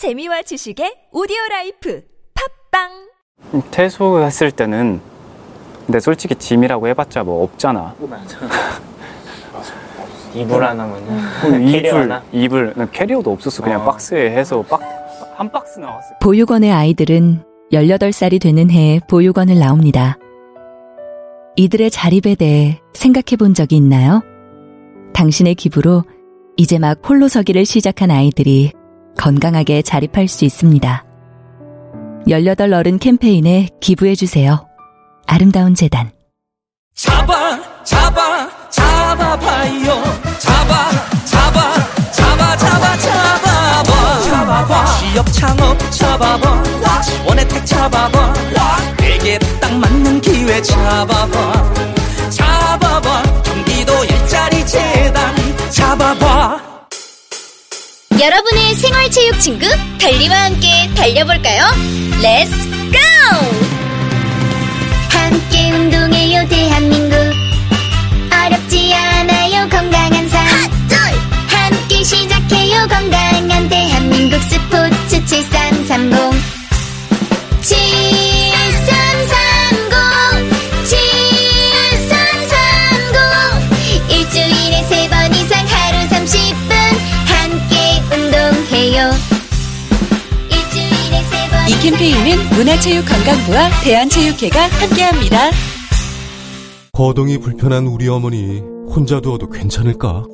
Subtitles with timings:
[0.00, 2.02] 재미와 지식의 오디오 life
[2.70, 4.98] 팟빵 퇴소했을 때는
[5.84, 7.94] 근데 솔직히 짐이라고 해봤자 뭐 없잖아.
[10.32, 10.58] 이불
[11.42, 12.22] 그 캐리어 이불?
[12.32, 13.62] 이불, 난 캐리어도 없었어.
[13.62, 13.84] 그냥 어.
[13.84, 14.80] 박스에 해서 박,
[15.36, 16.14] 한 박스 나왔어.
[16.22, 20.16] 보육원의 아이들은 18살이 되는 해에 보육원을 나옵니다.
[21.56, 24.22] 이들의 자립에 대해 생각해 본 적이 있나요?
[25.12, 26.04] 당신의 기부로
[26.56, 28.72] 이제 막 홀로 서기를 시작한 아이들이
[29.16, 31.04] 건강하게 자립할 수 있습니다.
[32.28, 34.66] 18 어른 캠페인에 기부해 주세요.
[35.26, 36.10] 아름다운 재단.
[36.94, 40.02] 잡아 잡아 잡아봐요.
[40.38, 40.90] 잡아
[41.24, 41.76] 잡아
[42.12, 44.20] 잡아 잡아 잡아봐.
[44.22, 44.84] 잡아봐.
[44.98, 46.62] 취업 창업 잡아봐.
[47.26, 48.32] 원혜택 잡아봐.
[48.98, 51.72] 내게 딱 맞는 기회 잡아봐.
[52.30, 53.22] 잡아바.
[53.42, 55.34] 경기도 일자리 재단.
[55.70, 56.69] 잡아바
[58.20, 59.66] 여러분의 생활체육 친구
[59.98, 61.62] 달리와 함께 달려볼까요?
[62.20, 62.52] Let's
[62.90, 62.98] go!
[65.08, 67.16] 함께 운동해요 대한민국.
[68.30, 70.70] 어렵지 않아요 건강한 삶.
[71.48, 75.79] 함께 시작해요 건강한 대한민국 스포츠 7330
[92.60, 95.50] 문화체육관광부와 대한체육회가 함께합니다.
[96.92, 100.24] 거동이 불편한 우리 어머니 혼자 두어도 괜찮을까?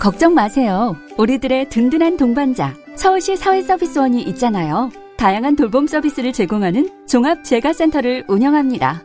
[0.00, 0.96] 걱정 마세요.
[1.16, 4.90] 우리들의 든든한 동반자 서울시 사회서비스원이 있잖아요.
[5.16, 9.04] 다양한 돌봄 서비스를 제공하는 종합재가센터를 운영합니다.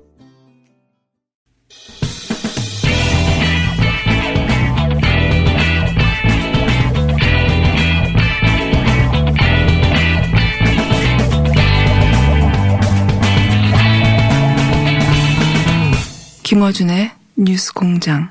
[16.51, 18.29] 김어준의 뉴스 공장.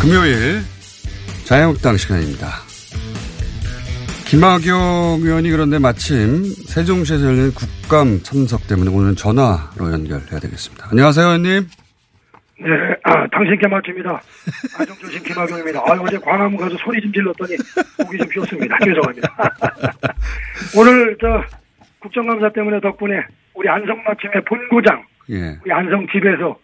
[0.00, 0.62] 금요일
[1.44, 2.48] 자유한국당 시간입니다.
[4.26, 10.88] 김학용 의원이 그런데 마침 세종시에서 열린 국감 참석 때문에 오늘 전화로 연결해야 되겠습니다.
[10.92, 11.68] 안녕하세요, 의원님.
[12.58, 12.70] 네,
[13.02, 14.20] 아, 당신께 맞춥니다.
[14.78, 15.80] 아정조심 김학용입니다.
[15.80, 17.56] 아, 어제 광화문 가서 소리 좀 질렀더니
[17.98, 18.78] 목이 좀 쉬었습니다.
[18.82, 19.28] 죄송합니다.
[20.76, 21.44] 오늘 저
[22.00, 23.20] 국정감사 때문에 덕분에
[23.54, 25.58] 우리 안성맞춤의 본고장, 예.
[25.62, 26.58] 우리 안성 집에서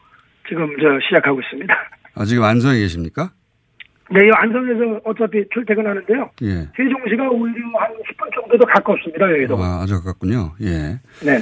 [0.49, 1.75] 지금 저 시작하고 있습니다.
[2.15, 3.31] 아, 지금 안성에 계십니까?
[4.11, 6.31] 네, 이 안성에서 어차피 출퇴근하는데요.
[6.43, 6.69] 예.
[6.77, 9.57] 세종시가 오히려 한 10분 정도도 가깝습니다, 여기도.
[9.63, 10.53] 아, 아주 가깝군요.
[10.63, 11.01] 예.
[11.25, 11.41] 네.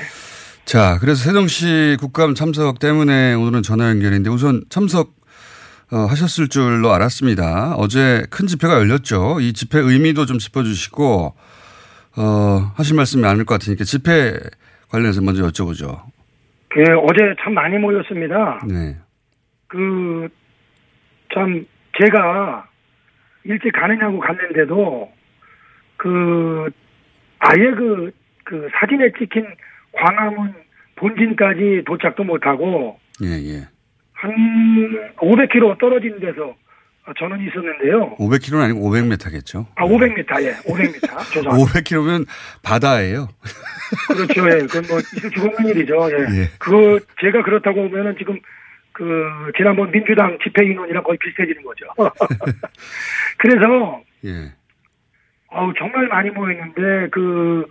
[0.70, 5.16] 자, 그래서 세종시 국감 참석 때문에 오늘은 전화 연결인데 우선 참석
[5.90, 7.74] 어, 하셨을 줄로 알았습니다.
[7.74, 9.40] 어제 큰 집회가 열렸죠.
[9.40, 11.34] 이 집회 의미도 좀 짚어주시고
[12.18, 12.22] 어,
[12.76, 14.38] 하실 말씀이 많을 것 같으니까 집회
[14.90, 16.02] 관련해서 먼저 여쭤보죠.
[16.68, 18.60] 그 어제 참 많이 모였습니다.
[18.68, 18.96] 네.
[19.66, 20.28] 그,
[21.34, 21.66] 참,
[22.00, 22.68] 제가
[23.42, 25.10] 일찍 가느냐고 갔는데도,
[25.96, 26.70] 그,
[27.40, 28.12] 아예 그,
[28.44, 29.46] 그 사진에 찍힌
[29.92, 30.54] 광화문
[30.96, 33.68] 본진까지 도착도 못하고, 예, 예.
[34.12, 34.32] 한
[35.16, 36.54] 500km 떨어진 데서
[37.18, 38.16] 저는 있었는데요.
[38.16, 39.66] 500km는 아니고 500m겠죠.
[39.74, 41.00] 아, 500m, 예, 500m.
[41.32, 41.50] 죄송합니다.
[41.50, 42.26] 500km면
[42.62, 43.28] 바다예요.
[44.08, 44.58] 그렇죠, 예.
[44.66, 44.98] 그건 뭐,
[45.46, 46.42] 없는 일이죠, 예.
[46.42, 46.48] 예.
[46.58, 48.38] 그거, 제가 그렇다고 보면은 지금,
[48.92, 51.86] 그, 지난번 민주당 집회 인원이랑 거의 비슷해지는 거죠.
[53.38, 54.52] 그래서, 예.
[55.48, 57.66] 어우, 정말 많이 모였는데, 그,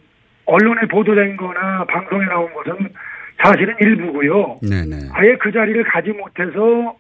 [0.50, 2.90] 언론에 보도된 거나 방송에 나온 것은
[3.38, 4.60] 사실은 일부고요.
[4.62, 5.10] 네네.
[5.14, 6.98] 아예 그 자리를 가지 못해서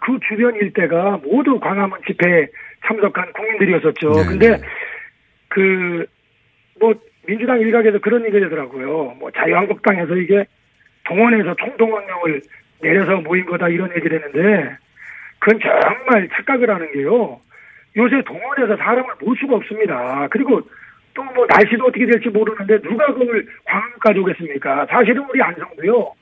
[0.00, 2.46] 그 주변 일대가 모두 광화문 집회에
[2.86, 4.12] 참석한 국민들이었었죠.
[4.12, 4.56] 네, 근데 네.
[5.48, 6.06] 그,
[6.78, 6.94] 뭐,
[7.26, 9.16] 민주당 일각에서 그런 얘기가 되더라고요.
[9.18, 10.46] 뭐, 자유한국당에서 이게
[11.04, 12.40] 동원해서 총동원령을
[12.80, 14.76] 내려서 모인 거다 이런 얘기를 했는데,
[15.38, 17.40] 그건 정말 착각을 하는 게요.
[17.96, 20.28] 요새 동원해서 사람을 모을 수가 없습니다.
[20.30, 20.62] 그리고
[21.14, 24.86] 또 뭐 날씨도 어떻게 될지 모르는데 누가 그걸 광화문까지 오겠습니까?
[24.86, 26.12] 사실은 우리 안성도요.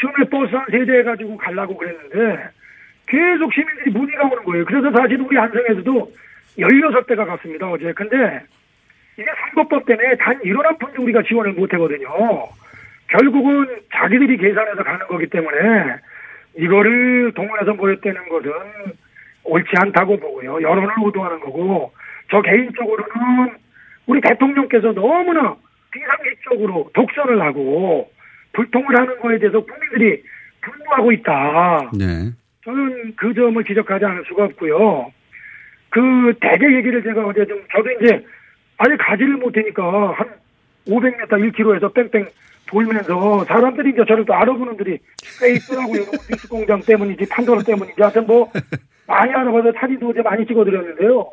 [0.00, 2.48] 처음에 버스 한 세대 가지고 가려고 그랬는데
[3.06, 4.64] 계속 시민들이 문의가 오는 거예요.
[4.64, 6.12] 그래서 사실 우리 안성에서도
[6.58, 7.92] 16대가 갔습니다, 어제.
[7.92, 8.42] 근데
[9.16, 12.08] 이게 선거법 때문에 단 1원 한 푼도 우리가 지원을 못 하거든요.
[13.08, 15.96] 결국은 자기들이 계산해서 가는 거기 때문에
[16.56, 18.52] 이거를 동원해서 모였다는 것은
[19.44, 20.62] 옳지 않다고 보고요.
[20.62, 21.92] 여론을 우도하는 거고
[22.30, 23.63] 저 개인적으로는
[24.06, 25.56] 우리 대통령께서 너무나
[25.90, 28.10] 비상식적으로 독선을 하고
[28.52, 30.22] 불통을 하는 거에 대해서 국민들이
[30.60, 31.90] 분노하고 있다.
[31.98, 32.30] 네.
[32.64, 35.12] 저는 그 점을 지적하지 않을 수가 없고요.
[35.90, 38.24] 그 대개 얘기를 제가 어제 좀 저도 이제
[38.78, 40.28] 아예 가지를 못하니까 한
[40.88, 42.26] 500m 1km에서 뺑뺑
[42.66, 44.98] 돌면서 사람들이 이제 저를 또 알아보는들이
[45.40, 46.02] 꽤 있더라고요.
[46.30, 48.50] 뉴스 공장 때문인지 판도라 때문인지 하여튼 뭐
[49.06, 51.30] 많이 알아봐서 사진도 어제 많이 찍어드렸는데요.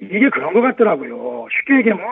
[0.00, 1.46] 이게 그런 것 같더라고요.
[1.50, 2.06] 쉽게 얘기하면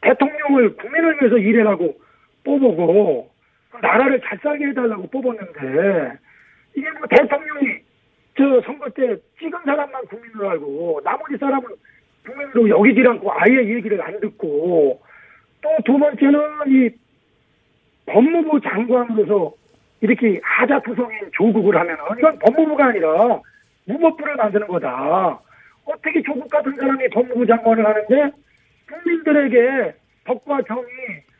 [0.00, 1.96] 대통령을 국민을 위해서 일해라고
[2.44, 3.30] 뽑고
[3.82, 6.18] 나라를 잘 살게 해달라고 뽑았는데
[6.74, 7.78] 이게 뭐 대통령이
[8.36, 11.64] 저 선거 때 찍은 사람만 국민으로 알고 나머지 사람은
[12.24, 15.00] 국민으로 여기질 않고 아예 얘기를 안 듣고
[15.62, 16.90] 또 두 번째는 이
[18.06, 19.52] 법무부 장관으로서
[20.00, 23.40] 이렇게 하자투성인 조국을 하면은 이건 법무부가 아니라
[23.86, 25.40] 무법부를 만드는 거다.
[25.86, 28.32] 어떻게 조국 같은 사람이 법무부 장관을 하는데
[28.88, 29.94] 국민들에게
[30.24, 30.84] 법과 정의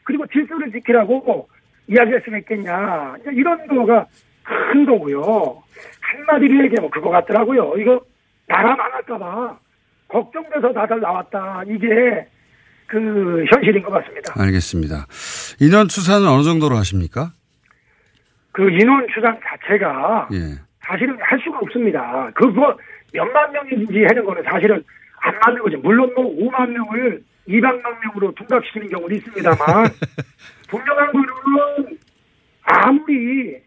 [0.04, 1.48] 그리고 질서를 지키라고
[1.88, 3.16] 이야기할 수가 있겠냐.
[3.32, 4.06] 이런 거가
[4.44, 5.62] 큰 거고요.
[6.00, 7.74] 한마디로 얘기하면 그거 같더라고요.
[7.78, 8.00] 이거
[8.46, 9.58] 나라 망할까봐
[10.08, 11.62] 걱정돼서 다들 나왔다.
[11.66, 12.26] 이게
[12.86, 14.32] 그 현실인 것 같습니다.
[14.40, 15.06] 알겠습니다.
[15.60, 17.32] 인원 추산은 어느 정도로 하십니까?
[18.52, 20.38] 그 인원 추산 자체가 예.
[20.86, 22.30] 사실은 할 수가 없습니다.
[22.34, 22.76] 그거
[23.12, 24.82] 몇만 명인지 하는 거는 사실은
[25.20, 25.78] 안 맞는 거죠.
[25.78, 29.56] 물론 뭐 5만 명을 200만 명으로 둔갑시키는 경우도 있습니다만
[30.68, 31.98] 분명한 거는
[32.62, 33.62] 아무리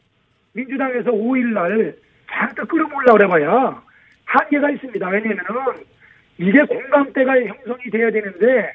[0.53, 1.95] 민주당에서 5일날
[2.29, 3.81] 잔뜩 끌어모으려고 그래봐야
[4.25, 5.07] 한계가 있습니다.
[5.07, 5.43] 왜냐면은
[6.37, 8.73] 이게 공감대가 형성이 돼야 되는데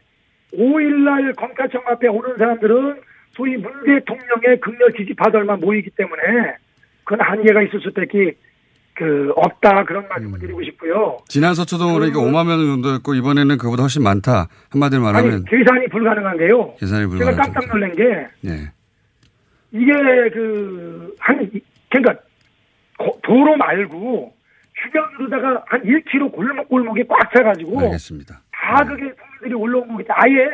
[0.55, 3.01] 5일날 검찰청 앞에 오는 사람들은
[3.33, 6.57] 소위 문 대통령의 극렬 지지파들만 모이기 때문에
[7.05, 8.35] 그건 한계가 있을 수밖에
[8.97, 11.19] 그 없다 그런 말씀을 드리고 싶고요.
[11.27, 14.47] 지난 서초동으로 그러니까 5만 명 정도였고 이번에는 그보다 훨씬 많다.
[14.71, 16.75] 한마디로 말하면 아니 계산이 불가능한 게요.
[16.79, 18.05] 계산이 제가 불가능한 깜짝 놀란 게
[18.43, 18.71] 네.
[19.73, 19.93] 이게
[20.31, 21.51] 그한
[21.91, 22.23] 그러니까
[22.99, 24.33] 고- 도로 말고
[24.85, 28.41] 주변으로다가 한 1km 골목 골목이 꽉 차가지고 알겠습니다.
[28.53, 30.49] 다 그게 국민들이 올라온 거기 아예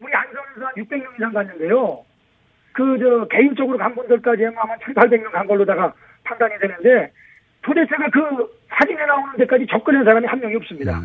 [0.00, 2.02] 우리 안성에서 한 600명 이상 갔는데요.
[2.72, 5.92] 그 저 개인적으로 간 분들까지 하면 아마 7, 800명 간 걸로다가
[6.24, 7.12] 판단이 되는데
[7.64, 8.20] 도대체가 그
[8.78, 11.00] 사진에 나오는 데까지 접근한 사람이 한 명이 없습니다.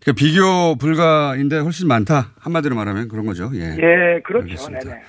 [0.00, 2.32] 그러니까 비교 불가인데 훨씬 많다.
[2.38, 3.50] 한마디로 말하면 그런 거죠.
[3.54, 3.76] 예.
[3.78, 4.44] 예, 그렇죠.
[4.44, 4.84] 알겠습니다.
[4.84, 5.02] 네네.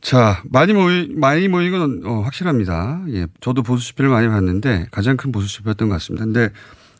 [0.00, 3.02] 자, 많이 모이, 많이 모인 건 어, 확실합니다.
[3.08, 3.26] 예.
[3.40, 6.24] 저도 보수 집회를 많이 봤는데 가장 큰 보수 집회였던 것 같습니다.
[6.24, 6.50] 근데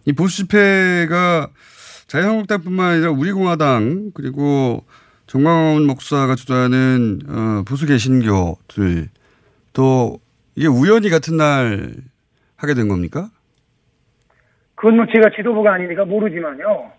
[0.07, 1.49] 이 보수 집회가
[2.07, 4.85] 자유한국당뿐만 아니라 우리공화당 그리고
[5.27, 9.09] 정광훈 목사가 주도하는 어, 보수 개신교들
[9.73, 10.19] 또
[10.55, 11.95] 이게 우연히 같은 날
[12.57, 13.29] 하게 된 겁니까?
[14.75, 16.93] 그건 뭐 제가 지도부가 아니니까 모르지만요.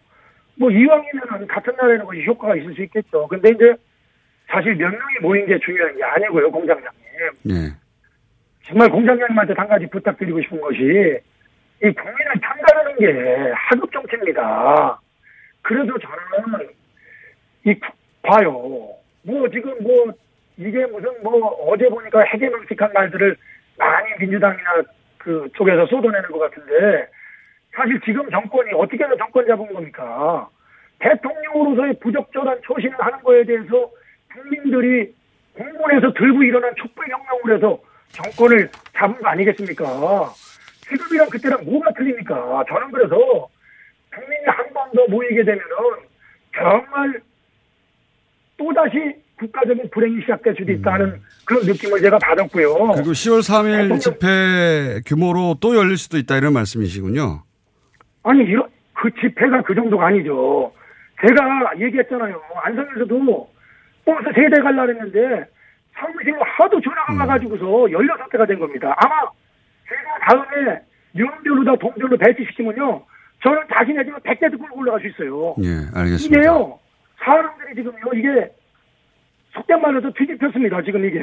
[0.58, 3.28] 뭐 이왕이면 같은 날에는 것이 효과가 있을 수 있겠죠.
[3.28, 3.76] 근데 이제
[4.48, 6.92] 사실 몇 명이 모인 게 중요한 게 아니고요, 공장장님.
[7.50, 7.74] 예.
[8.66, 10.80] 정말 공장장님한테 한 가지 부탁드리고 싶은 것이
[11.84, 15.00] 이 국민을 편가르는 게 하급 정치입니다.
[15.62, 16.70] 그래도 저는
[17.66, 18.52] 이 구- 봐요.
[19.24, 20.12] 뭐 지금 뭐
[20.58, 23.36] 이게 무슨 뭐 어제 보니까 해괴망측한 말들을
[23.78, 24.84] 많이 민주당이나
[25.26, 27.08] 그 쪽에서 쏟아내는 것 같은데
[27.76, 30.48] 사실 지금 정권이 어떻게 해서 정권 잡은 겁니까?
[31.00, 33.90] 대통령으로서의 부적절한 처신을 하는 거에 대해서
[34.32, 35.14] 국민들이
[35.58, 37.80] 공문에서 들고 일어난 촛불혁명을 해서
[38.10, 39.84] 정권을 잡은 거 아니겠습니까?
[40.88, 42.64] 지금이랑 그때랑 뭐가 틀립니까?
[42.70, 43.48] 저는 그래서
[44.14, 45.66] 국민이 한 번 더 모이게 되면은
[46.56, 47.20] 정말
[48.58, 52.74] 또다시 국가적인 불행이 시작될 수도 있다는 그런 느낌을 제가 받았고요.
[52.96, 57.44] 그리고 10월 3일 대통령- 집회 규모로 또 열릴 수도 있다 이런 말씀이시군요.
[58.24, 60.72] 아니 이런 그 집회가 그 정도가 아니죠.
[61.22, 62.42] 제가 얘기했잖아요.
[62.64, 63.50] 안성에서도
[64.06, 65.46] 버스 세대 갈라 했는데
[65.98, 67.20] 사무실로 하도 전화가 음.
[67.20, 68.96] 와가지고서 16대가 된 겁니다.
[68.98, 69.16] 아마
[69.88, 70.80] 제가 다음에
[71.14, 73.04] 명별로 다 동별로 배치시키면요.
[73.44, 75.56] 저는 자신의 집에 100대도 끌고 올라갈 수 있어요.
[75.62, 76.40] 예, 알겠습니다.
[76.40, 76.80] 이게요.
[77.24, 78.14] 사람들이 지금요.
[78.16, 78.52] 이게
[79.56, 80.82] 속된 말로도 뒤집혔습니다.
[80.84, 81.20] 지금 이게.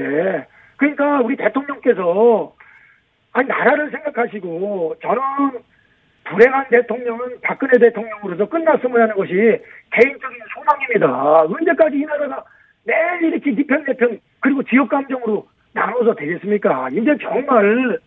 [0.77, 2.55] 그러니까 우리 대통령께서
[3.33, 5.23] 아니 나라를 생각하시고 저는
[6.25, 9.33] 불행한 대통령은 박근혜 대통령으로서 끝났으면 하는 것이
[9.91, 11.43] 개인적인 소망입니다.
[11.43, 12.45] 언제까지 이 나라가
[12.85, 16.89] 매일 이렇게 니편 내편 그리고 지역 감정으로 나눠서 되겠습니까?
[16.93, 17.99] 이제 정말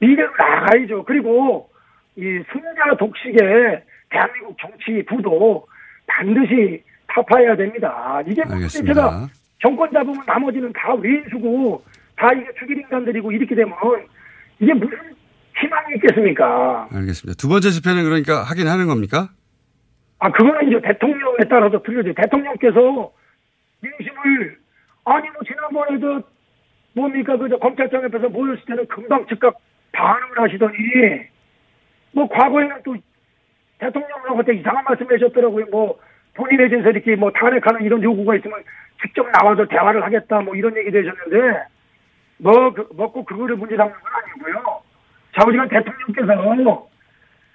[0.00, 1.04] 이대로 나가야죠.
[1.04, 1.68] 그리고
[2.16, 5.66] 이 승자 독식의 대한민국 정치 부도
[6.06, 8.20] 반드시 타파해야 됩니다.
[8.26, 8.94] 이게 뭐 알겠습니다.
[8.94, 9.26] 제가
[9.64, 11.82] 정권 잡으면 나머지는 다 외인수고
[12.16, 13.74] 다 이게 죽일 인간들이고 이렇게 되면
[14.60, 14.98] 이게 무슨
[15.58, 16.88] 희망이 있겠습니까?
[16.92, 17.36] 알겠습니다.
[17.38, 19.30] 두 번째 집회는 그러니까 하긴 하는 겁니까?
[20.18, 22.12] 아, 그거는 이제 대통령에 따라서 틀려져.
[22.14, 23.12] 대통령께서
[23.80, 24.58] 민심을,
[25.04, 26.22] 아니, 뭐, 지난번에 저,
[26.94, 29.56] 뭡니까, 그, 저, 검찰청 옆에서 모였을 때는 금방 즉각
[29.92, 30.78] 반응을 하시더니,
[32.12, 32.96] 뭐, 과거에는 또,
[33.78, 35.66] 대통령한테 이상한 말씀 하셨더라고요.
[35.70, 35.98] 뭐,
[36.34, 38.62] 본인에 대해서 이렇게 뭐, 탄핵하는 이런 요구가 있으면
[39.02, 41.64] 직접 나와서 대화를 하겠다, 뭐, 이런 얘기도 하셨는데,
[42.38, 44.82] 뭐, 그, 먹고 그거를 문제 삼는 건 아니고요.
[45.36, 46.88] 좌우지간 대통령께서,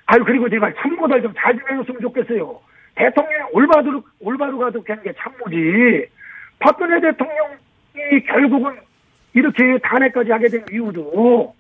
[0.06, 2.60] 아유, 그리고 제가 참모들 좀잘 좀 해줬으면 좋겠어요.
[2.96, 6.08] 대통령이 올바로, 올바로 가득한 게 참모지.
[6.60, 8.76] 박근혜 대통령이 결국은
[9.34, 11.56] 이렇게 탄핵까지 하게 된 이유도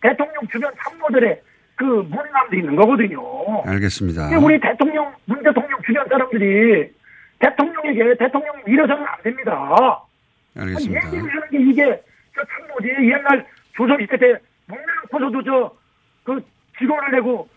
[0.00, 1.40] 대통령 주변 참모들의
[1.76, 3.62] 그 무능함도 있는 거거든요.
[3.66, 4.38] 알겠습니다.
[4.38, 6.92] 우리 대통령, 문 대통령 주변 사람들이
[7.38, 10.00] 대통령에게 대통령이 이래서는 안 됩니다.
[10.56, 11.06] 알겠습니다.
[11.08, 12.02] 얘기를 하는 게 이게
[12.34, 14.34] 저 참모지 옛날 조선시대 때
[14.66, 15.42] 목매놓고서도
[16.24, 16.44] 저그
[16.78, 17.48] 직원을 내고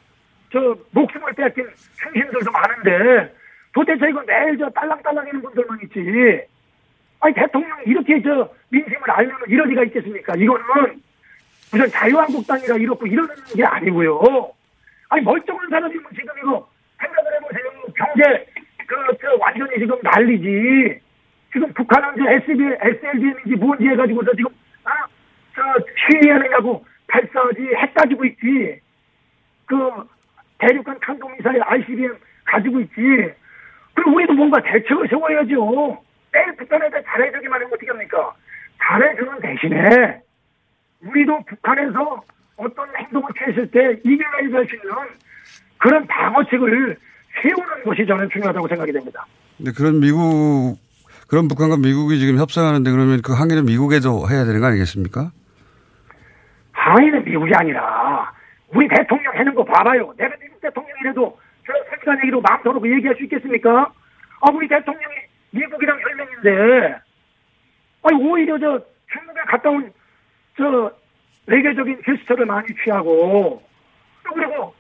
[0.52, 1.68] 저 목숨을 빼앗긴
[2.02, 3.34] 충신들도 많은데
[3.74, 6.42] 도대체 이거 매일 저 딸랑딸랑이는 분들만 있지.
[7.20, 10.34] 아니 대통령이 이렇게 저 민심을 알면 이럴 리가 있겠습니까?
[10.36, 11.02] 이거는
[11.72, 14.52] 무슨 자유한국당이라 이렇고 이러는 게 아니고요.
[15.10, 16.68] 아니 멀쩡한 사람이면 지금 이거
[17.00, 17.72] 생각을 해보세요.
[17.96, 18.46] 경제
[18.88, 21.00] 그, 저 완전히 지금 난리지.
[21.52, 24.52] 지금 북한은 이제 SB, SLBM인지 뭔지 해가지고서 지금,
[24.86, 24.92] 아,
[25.54, 25.62] 저,
[26.08, 28.80] 시위하느냐고 발사하지, 핵 가지고 있지.
[29.66, 29.76] 그,
[30.60, 32.94] 대륙간 탄도미사일 ICBM 가지고 있지.
[33.94, 36.02] 그리고 우리도 뭔가 대책을 세워야죠.
[36.32, 38.34] 매일 북한한테 잘해주기만 하면 어떻게 합니까?
[38.82, 40.22] 잘해주는 대신에,
[41.06, 42.24] 우리도 북한에서
[42.58, 44.96] 어떤 행동을 취했을 때 이겨내야 수 있는
[45.78, 46.98] 그런 방어책을
[47.42, 49.26] 세우는 것이 저는 중요하다고 생각이 됩니다.
[49.58, 50.78] 근데 그런 미국,
[51.28, 55.32] 그런 북한과 미국이 지금 협상하는데 그러면 그 항의는 미국에도 해야 되는 거 아니겠습니까?
[56.72, 58.32] 항의는 미국이 아니라
[58.74, 60.14] 우리 대통령 해는 거 봐봐요.
[60.18, 63.92] 내가 미국 대통령이라도 저 솔직한 얘기로 마음 터놓고 얘기할 수 있겠습니까?
[64.42, 65.16] 아, 우리 대통령이
[65.52, 67.00] 미국이랑 혈맹인데,
[68.04, 68.80] 아니, 오히려 저
[69.12, 69.92] 중국에 갔다 온
[70.58, 70.92] 저
[71.46, 73.62] 외교적인 제스처를 많이 취하고,
[74.24, 74.74] 또 그리고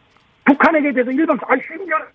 [0.46, 2.06] 북한에게 대해서 일반, 아, 10년,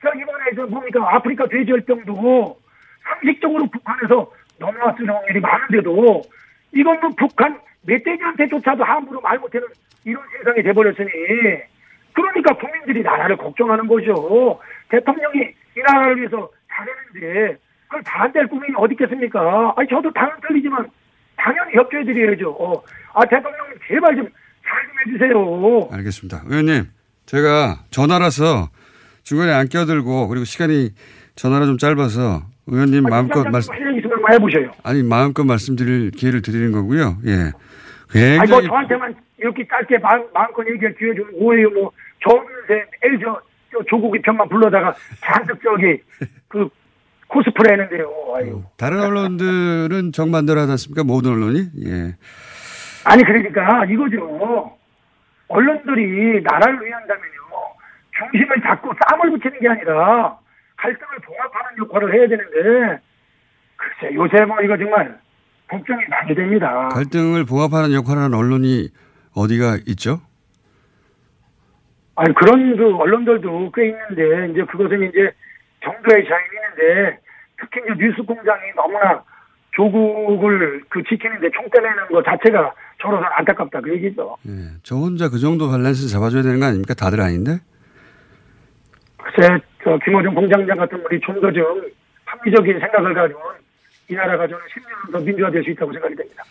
[0.00, 2.58] 저 이번에 저 뭡니까, 아프리카 돼지열병도
[3.02, 6.22] 상식적으로 북한에서 넘어왔을 확률이 많은데도,
[6.74, 9.66] 이건 뭐 북한 멧돼지한테조차도 함부로 말 못하는
[10.04, 11.10] 이런 세상이 돼버렸으니,
[12.12, 14.60] 그러니까 국민들이 나라를 걱정하는 거죠.
[14.88, 15.40] 대통령이
[15.76, 19.74] 이 나라를 위해서 잘했는데, 그걸 반대할 국민이 어디 있겠습니까?
[19.76, 20.88] 아니, 저도 당연 틀리지만,
[21.42, 22.50] 당연히 협조해 드려야죠.
[22.50, 22.82] 어.
[23.14, 24.32] 아, 대통령님, 제발 좀잘좀
[25.06, 25.88] 해주세요.
[25.90, 26.42] 알겠습니다.
[26.46, 26.84] 의원님,
[27.26, 28.70] 제가 전화라서
[29.24, 30.90] 중간에 안 끼어들고 그리고 시간이
[31.34, 34.70] 전화라 좀 짧아서 의원님 마음껏 말씀, 해보셔요.
[34.84, 37.18] 아니, 마음껏 말씀드릴 기회를 드리는 거고요.
[37.26, 37.52] 예.
[38.14, 41.90] 아니, 뭐 굉장히 저한테만 이렇게 짧게 마음, 마음껏 얘기할 기회 주면 뭐예요, 뭐.
[42.22, 43.40] 저분세 에이, 저,
[43.72, 45.98] 저 조국이 편만 불러다가 잔뜩 저기,
[46.46, 46.68] 그,
[47.32, 48.12] 코스프레 했는데요.
[48.36, 48.62] 아유.
[48.76, 51.02] 다른 언론들은 정반대로 하지 않습니까?
[51.02, 51.60] 모든 언론이?
[51.86, 52.16] 예.
[53.04, 54.76] 아니, 그러니까 이거죠.
[55.48, 57.32] 언론들이 나라를 위한다면요.
[58.18, 60.36] 중심을 잡고 쌈을 붙이는 게 아니라
[60.76, 63.00] 갈등을 봉합하는 역할을 해야 되는데,
[63.76, 65.18] 글쎄, 요새 뭐 이거 정말
[65.68, 66.88] 걱정이 많이 됩니다.
[66.92, 68.90] 갈등을 봉합하는 역할을 하는 언론이
[69.34, 70.20] 어디가 있죠?
[72.14, 75.32] 아니, 그런 그 언론들도 꽤 있는데, 이제 그것은 이제
[75.84, 77.18] 정도의 차이는 있는데,
[77.60, 79.22] 특히 이제 뉴스 공장이 너무나
[79.74, 84.36] 조국을 그 지키는데 총대 내는 것 자체가 저로서는 안타깝다 그 얘기죠.
[84.46, 84.52] 예.
[84.82, 86.92] 저 혼자 그 정도 밸런스 잡아줘야 되는 거 아닙니까?
[86.94, 87.58] 다들 아닌데?
[89.16, 89.48] 글쎄,
[89.82, 91.64] 저 김호중 공장장 같은 분이 좀 더 좀
[92.26, 93.40] 합리적인 생각을 가지고
[94.08, 96.42] 이 나라가 저는 10년 더 민주화될 수 있다고 생각이 됩니다.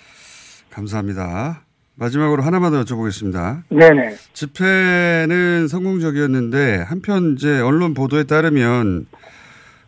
[0.72, 1.62] 감사합니다.
[1.96, 3.64] 마지막으로 하나만 더 여쭤보겠습니다.
[3.70, 4.16] 네네.
[4.34, 9.06] 집회는 성공적이었는데 한편 이제 언론 보도에 따르면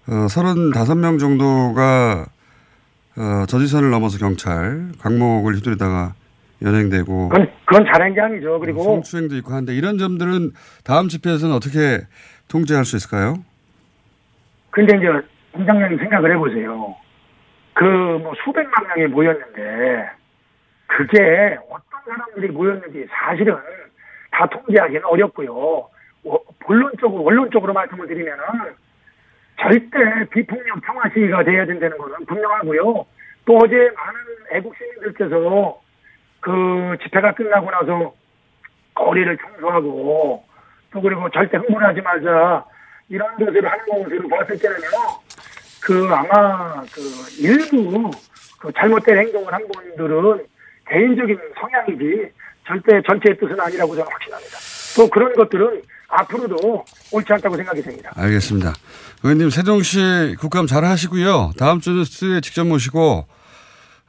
[0.07, 2.25] 어, 35명 정도가
[3.15, 6.13] 어, 저지선을 넘어서 경찰 광목을 휘두르다가
[6.62, 8.60] 연행되고 그건, 그건 잘한 게 아니죠.
[8.60, 10.51] 그리고 성추행도 있고 한데 이런 점들은
[10.83, 12.01] 다음 집회에서는 어떻게
[12.48, 13.36] 통제할 수 있을까요?
[14.72, 15.07] 근데 이제
[15.53, 16.95] 공장장님 생각을 해보세요.
[17.74, 20.10] 그 뭐 수백만 명이 모였는데
[20.88, 23.55] 그게 어떤 사람들이 모였는지 사실은
[24.31, 25.51] 다 통제하기는 어렵고요.
[26.25, 28.43] 어, 본론적으로 원론적으로 말씀을 드리면은
[29.63, 29.98] 절대
[30.29, 33.05] 비폭력 평화 시위가 돼야 된다는 것은 분명하고요.
[33.46, 34.20] 또 어제 많은
[34.51, 35.82] 애국 시민들께서
[36.41, 38.13] 그 집회가 끝나고 나서
[38.93, 40.43] 거리를 청소하고
[40.91, 42.65] 또 그리고 절대 흥분하지 말자
[43.08, 44.88] 이런 것을 하는 것으로 봤을 때는요
[45.82, 47.01] 그 아마 그
[47.39, 48.12] 일부
[48.60, 50.46] 그 잘못된 행동을 한 분들은
[50.89, 52.32] 개인적인 성향이지
[52.67, 54.58] 절대 전체의 뜻은 아니라고 저는 확신합니다.
[54.98, 55.82] 또 그런 것들은
[56.13, 58.12] 앞으로도 옳지 않다고 생각이 됩니다.
[58.15, 58.74] 알겠습니다.
[59.24, 61.53] 의원님 세종시 국감 잘 하시고요.
[61.58, 63.25] 다음 주는 스튜디오에 직접 모시고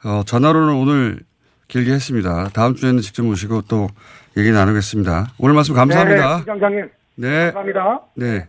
[0.03, 1.19] 어, 전화로는 오늘
[1.67, 2.49] 길게 했습니다.
[2.53, 3.87] 다음 주에는 직접 모시고 또
[4.37, 5.33] 얘기 나누겠습니다.
[5.39, 6.35] 오늘 말씀 감사합니다.
[6.35, 6.89] 네, 시장장님.
[7.15, 7.45] 네.
[7.45, 8.01] 감사합니다.
[8.15, 8.47] 네.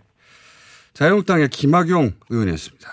[0.92, 2.90] 자유한국당의 김학용 의원이었습니다.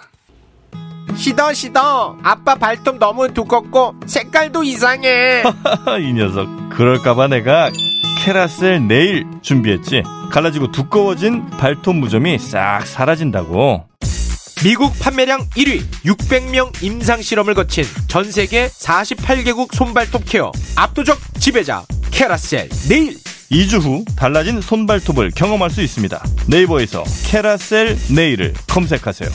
[1.15, 5.43] 시더 시더 아빠 발톱 너무 두껍고 색깔도 이상해
[6.01, 7.69] 이 녀석 그럴까봐 내가
[8.23, 10.01] 캐라셀 네일 준비했지?
[10.31, 13.83] 갈라지고 두꺼워진 발톱 무좀이 싹 사라진다고.
[14.63, 22.69] 미국 판매량 1위 600명 임상 실험을 거친 전 세계 48개국 손발톱 케어 압도적 지배자 캐라셀
[22.87, 23.17] 네일.
[23.51, 26.23] 2주 후 달라진 손발톱을 경험할 수 있습니다.
[26.47, 29.29] 네이버에서 캐라셀 네일을 검색하세요.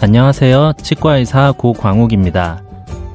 [0.00, 0.72] 안녕하세요.
[0.82, 2.69] 치과의사 고광욱입니다.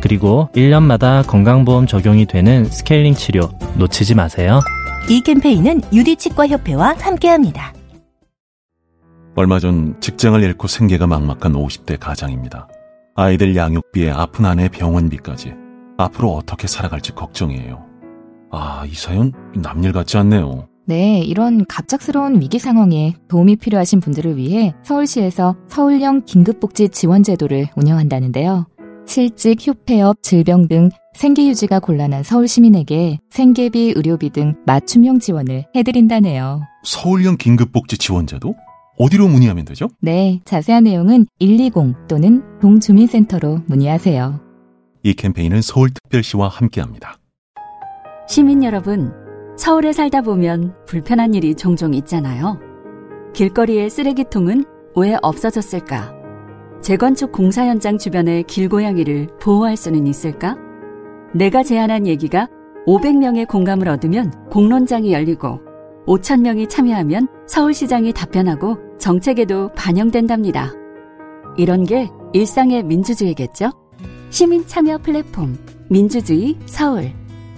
[0.00, 4.60] 그리고 1년마다 건강보험 적용이 되는 스케일링 치료 놓치지 마세요.
[5.08, 7.72] 이 캠페인은 유디치과협회와 함께합니다.
[9.36, 12.68] 얼마 전 직장을 잃고 생계가 막막한 50대 가장입니다.
[13.14, 15.54] 아이들 양육비에 아픈 아내 병원비까지
[15.98, 17.84] 앞으로 어떻게 살아갈지 걱정이에요.
[18.50, 20.66] 아, 이 사연 남일 같지 않네요.
[20.86, 28.66] 네, 이런 갑작스러운 위기 상황에 도움이 필요하신 분들을 위해 서울시에서 서울형 긴급복지 지원제도를 운영한다는데요.
[29.10, 36.60] 실직, 휴폐업, 질병 등 생계 유지가 곤란한 서울 시민에게 생계비, 의료비 등 맞춤형 지원을 해드린다네요.
[36.84, 38.54] 서울형 긴급복지 지원제도?
[38.98, 39.88] 어디로 문의하면 되죠?
[40.00, 44.40] 네, 자세한 내용은 120 또는 동주민센터로 문의하세요.
[45.02, 47.16] 이 캠페인은 서울특별시와 함께합니다.
[48.28, 49.12] 시민 여러분,
[49.58, 52.60] 서울에 살다 보면 불편한 일이 종종 있잖아요.
[53.34, 56.19] 길거리의 쓰레기통은 왜 없어졌을까?
[56.82, 60.56] 재건축 공사 현장 주변의 길고양이를 보호할 수는 있을까?
[61.34, 62.48] 내가 제안한 얘기가
[62.86, 65.60] 500명의 공감을 얻으면 공론장이 열리고
[66.06, 70.72] 5,000명이 참여하면 서울시장이 답변하고 정책에도 반영된답니다.
[71.56, 73.72] 이런 게 일상의 민주주의겠죠?
[74.30, 77.12] 시민 참여 플랫폼 민주주의 서울.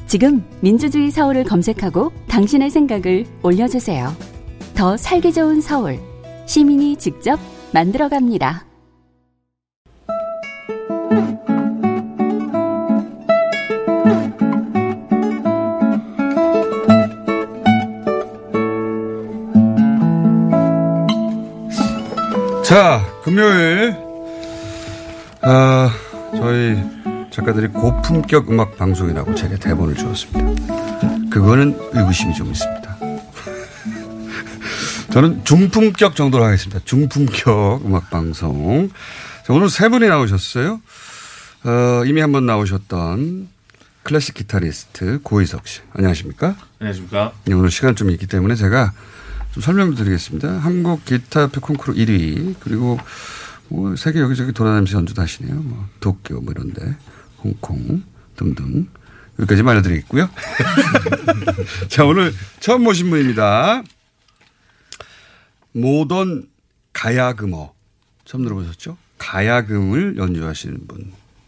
[0.07, 4.09] 지금 민주주의 서울을 검색하고 당신의 생각을 올려주세요.
[4.75, 5.99] 더 살기 좋은 서울.
[6.47, 7.39] 시민이 직접
[7.73, 8.72] 만들어갑니다.
[22.73, 23.95] 자, 금요일,
[25.43, 25.95] 아,
[26.35, 26.83] 저희
[27.31, 30.41] 작가들이 고품격 음악 방송이라고 제게 대본을 주었습니다.
[31.31, 32.97] 그거는 의구심이 좀 있습니다.
[35.13, 36.81] 저는 중품격 정도로 하겠습니다.
[36.87, 38.89] 중품격 음악 방송.
[39.47, 40.81] 자, 오늘 세 분이 나오셨어요.
[41.65, 43.49] 어, 이미 한 번 나오셨던
[44.03, 45.81] 클래식 기타리스트 고희석 씨.
[45.93, 46.57] 안녕하십니까?
[46.81, 47.33] 안녕하십니까?
[47.45, 48.95] 네, 오늘 시간 좀 있기 때문에 제가
[49.53, 50.49] 좀 설명을 드리겠습니다.
[50.59, 52.99] 한국 기타협회 콩쿠르 1위 그리고
[53.69, 55.55] 뭐 세계 여기저기 돌아다니면서 연주도 하시네요.
[55.55, 56.97] 뭐 도쿄 뭐 이런데
[57.45, 58.03] 홍콩
[58.37, 58.89] 등등
[59.39, 60.29] 여기까지 알려드리겠고요.
[61.89, 63.83] 자 오늘 처음 모신 분입니다.
[65.73, 66.49] 모던
[66.93, 67.73] 가야금어
[68.25, 68.97] 처음 들어보셨죠?
[69.19, 70.79] 가야금을 연주하시는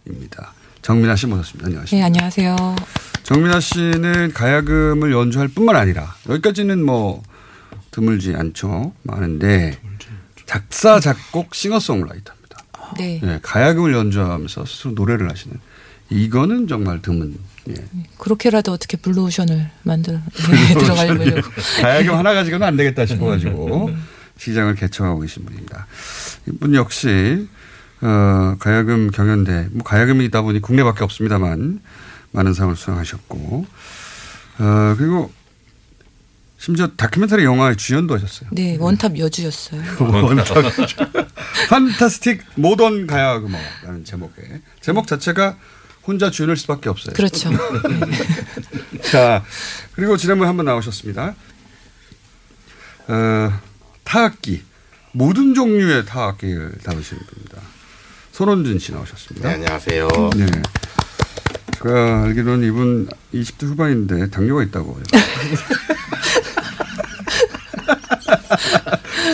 [0.05, 0.53] 분입니다.
[0.83, 1.67] 정민아 씨 모셨습니다.
[1.67, 1.97] 안녕하십니까?
[1.97, 2.77] 네, 안녕하세요.
[3.23, 7.23] 정민아 씨는 가야금을 연주할 뿐만 아니라 여기까지는 뭐
[7.95, 8.93] 드물지 않죠.
[9.05, 9.79] 많은데
[10.47, 12.59] 작사 작곡 싱어송라이터입니다.
[12.99, 13.21] 네.
[13.23, 15.57] 네, 가야금을 연주하면서 스스로 노래를 하시는
[16.11, 17.39] 이거는 정말 드문.
[17.69, 17.75] 예.
[18.19, 21.49] 그렇게라도 어떻게 블루오션을 만들어 네, 들어가려고.
[21.81, 23.91] 가야금 하나 가지고는 안 되겠다 싶어가지고
[24.39, 25.87] 시장을 개척하고 계신 분입니다.
[26.49, 27.49] 이분 역시
[28.01, 31.81] 어, 가야금 경연대 뭐 가야금이다 보니 국내밖에 없습니다만
[32.33, 33.67] 많은 상을 수상하셨고
[34.59, 35.33] 어, 그리고
[36.65, 38.49] 심지어 다큐멘터리 영화의 주연도 하셨어요.
[38.51, 39.83] 네, one top 여주였어요.
[40.01, 40.65] one top
[41.69, 45.59] Fantastic Modern 가야그머라는 제목의 제목 자체가
[46.07, 47.13] 혼자 주연일 수밖에 없어요.
[47.13, 47.51] 그렇죠.
[49.13, 49.45] 자
[49.93, 51.35] 그리고 지난번에 한번 나오셨습니다.
[53.09, 53.61] 어,
[54.05, 54.63] 타악기
[55.13, 57.59] 모든 종류의 타악기를 다루시는 분입니다.
[58.33, 59.49] 손원진 씨 나오셨습니다.
[59.51, 60.09] 네, 안녕하세요.
[60.35, 60.47] 네.
[61.85, 64.99] 제가 알기로는 이분 20대 후반인데 당뇨가 있다고.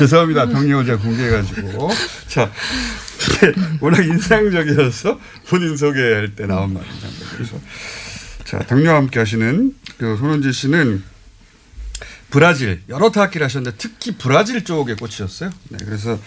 [0.01, 0.49] 죄송합니다.
[0.49, 1.91] 당뇨 제가 공개해가지고.
[2.27, 2.51] 자,
[3.81, 7.09] 워낙 인상적이어서 본인 소개할 때 나온 말입니다.
[7.35, 7.57] 그래서
[8.45, 11.05] 자, 당뇨와 함께 하시는 그 손원진 씨는
[12.31, 15.51] 브라질 여러 타악기를 하셨는데 특히 브라질 쪽에 꽂히셨어요.
[15.69, 16.19] 네, 그래서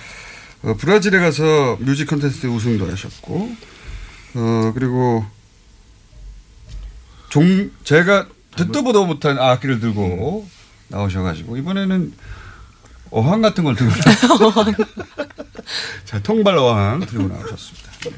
[0.62, 3.54] 어, 브라질에 가서 music contest 우승도 하셨고,
[4.36, 5.26] 어, 그리고
[7.34, 10.48] 종, 제가 듣도 보도 못한 악기를 들고
[10.90, 12.14] 나오셔가지고, 이번에는
[13.10, 14.76] 어항 같은 걸 들고 나오셨어요.
[16.06, 17.90] 자, 통발 어항 들고 나오셨습니다.
[18.04, 18.12] 네.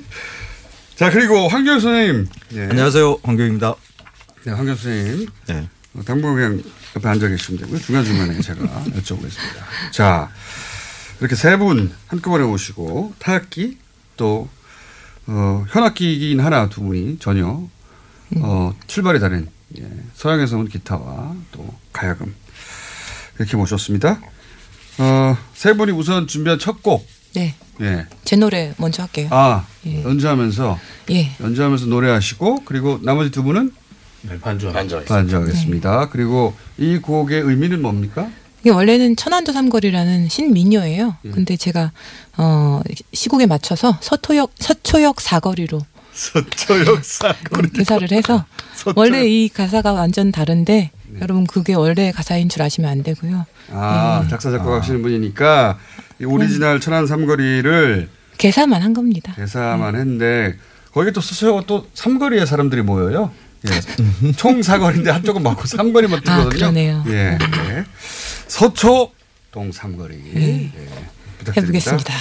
[0.96, 2.26] 자, 그리고 황교익 선생님.
[2.54, 2.62] 예.
[2.62, 3.18] 안녕하세요.
[3.24, 3.74] 황교익입니다.
[4.44, 5.28] 네, 황교익 선생님.
[5.48, 5.68] 네.
[5.96, 6.62] 어, 당분 그냥
[6.96, 7.78] 옆에 앉아 계시면 되고요.
[7.80, 8.58] 중간 중간에 제가
[8.96, 9.92] 여쭤보겠습니다.
[9.92, 10.30] 자,
[11.18, 13.76] 이렇게 세 분 한꺼번에 오시고 타악기
[14.16, 14.48] 또
[15.32, 17.62] 어, 현악기이긴 하나 두 분이 전혀
[18.36, 22.34] 어, 출발이 다른 예, 서양에서 온 기타와 또 가야금
[23.38, 24.20] 이렇게 모셨습니다.
[24.98, 27.06] 어, 세 분이 우선 준비한 첫 곡.
[27.34, 27.54] 네.
[27.80, 28.06] 예.
[28.24, 29.28] 제 노래 먼저 할게요.
[29.30, 30.02] 아, 예.
[30.02, 30.78] 연주하면서
[31.10, 31.30] 예.
[31.40, 33.72] 연주하면서 노래하시고 그리고 나머지 두 분은
[34.22, 36.08] 네, 반주 반주 반주하겠습니다.
[36.10, 38.28] 그리고 이 곡의 의미는 뭡니까?
[38.60, 41.16] 이게 원래는 천안도 삼거리라는 신민요예요.
[41.24, 41.30] 예.
[41.30, 41.92] 근데 제가
[42.36, 42.80] 어
[43.12, 45.80] 시국에 맞춰서 서초역 서초역 사거리로
[46.12, 48.44] 서초역 사거리 개사를 해서
[48.96, 53.46] 원래 이 가사가 완전 다른데 여러분 그게 원래 가사인 줄 아시면 안 되고요.
[53.72, 54.28] 아, 예.
[54.28, 55.78] 작사 작곡 하시는 분이니까
[56.20, 59.32] 이 오리지널 천안 삼거리를 개사만 한 겁니다.
[59.36, 60.54] 개사만 했는데
[60.92, 63.30] 거기 또 서초역 또 삼거리에 사람들이 모여요.
[63.66, 64.32] 예.
[64.32, 66.48] 총 사거리인데 한쪽은 막고 삼거리만 아, 뜨거든요.
[66.50, 67.04] 그러네요.
[67.08, 67.38] 예.
[67.68, 67.84] 예.
[68.50, 69.12] 서초
[69.52, 70.16] 동 삼거리.
[70.34, 70.72] 네.
[70.76, 70.90] 예.
[71.38, 71.92] 부탁드립니다.
[71.92, 72.14] 해보겠습니다.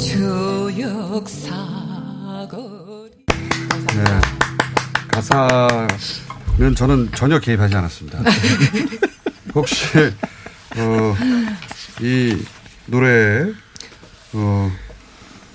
[0.00, 3.10] 서초역 사거리
[3.94, 4.04] 네.
[5.08, 5.88] 가사는
[6.76, 8.18] 저는 전혀 개입하지 않았습니다.
[9.54, 9.86] 혹시
[10.76, 11.16] 어,
[12.00, 12.36] 이
[12.86, 13.52] 노래에
[14.32, 14.72] 어,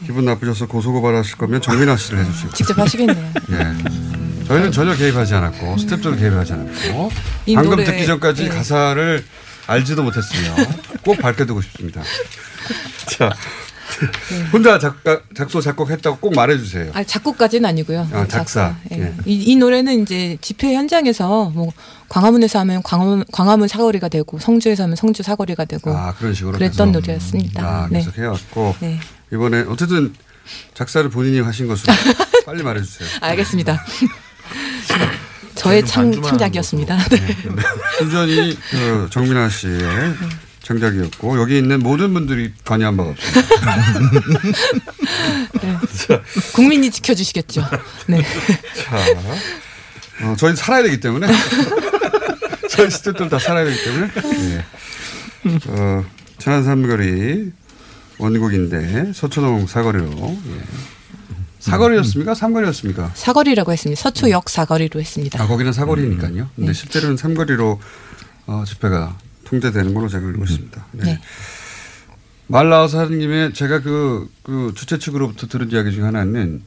[0.05, 3.31] 기분 나쁘셔서 고소고발하실 거면 정민아 씨를 해주시고 직접 하시겠네요.
[3.51, 4.45] 예.
[4.45, 7.11] 저희는 전혀 개입하지 않았고 스텝들도 개입하지 않았고
[7.47, 8.49] 이 방금 노래, 듣기 전까지 예.
[8.49, 9.25] 가사를
[9.67, 10.55] 알지도 못했으며
[11.01, 12.03] 꼭 밝혀두고 싶습니다.
[13.07, 13.31] 자,
[14.51, 16.91] 혼자 작가, 작소 작곡했다고 꼭 말해주세요.
[16.93, 18.07] 아 작곡까지는 아니고요.
[18.11, 18.75] 아, 작사.
[18.91, 18.99] 예.
[18.99, 19.13] 예.
[19.25, 21.71] 이, 이 노래는 이제 집회 현장에서 뭐
[22.09, 26.91] 광화문에서 하면 광화문, 광화문 사거리가 되고 성주에서 하면 성주 사거리가 되고 아 그런 식으로 그랬던
[26.91, 26.99] 계속.
[27.01, 27.63] 노래였습니다.
[27.63, 27.99] 아, 네.
[27.99, 28.99] 계속 해왔고 네.
[29.31, 30.13] 이번에 어쨌든
[30.73, 31.93] 작사를 본인이 하신 것으로
[32.45, 33.07] 빨리 말해주세요.
[33.21, 33.83] 알겠습니다.
[35.55, 36.97] 저의 창, 창작이었습니다.
[37.09, 37.37] 네.
[37.97, 39.79] 순전히 그 정민아 씨의
[40.65, 43.75] 창작이었고 여기 있는 모든 분들이 관여한 바가 없습니다.
[45.61, 46.21] 네.
[46.53, 47.63] 국민이 지켜주시겠죠.
[48.07, 48.21] 네.
[48.21, 51.27] 자, 어, 저희 살아야 되기 때문에
[52.71, 54.07] 저희 스태프들 다 살아야 되기 때문에
[55.43, 55.59] 네.
[55.67, 56.03] 어,
[56.39, 57.51] 천안 삼거리
[58.17, 60.61] 원곡인데 서초동 사거리로 예.
[61.59, 62.33] 사거리였습니까?
[62.33, 63.11] 삼거리였습니까?
[63.13, 64.01] 사거리라고 했습니다.
[64.01, 65.43] 서초역 사거리로 했습니다.
[65.43, 66.43] 아 거기는 사거리니까요.
[66.43, 66.49] 음.
[66.55, 67.79] 근데 실제로는 삼거리로
[68.47, 70.85] 어, 집회가 통제되는 걸로 제가 알고 있습니다.
[70.91, 71.03] 네.
[71.03, 71.21] 네.
[72.47, 76.61] 말 나와서 하는 김에 제가 그, 그 주최 측으로부터 들은 이야기 중에 하나는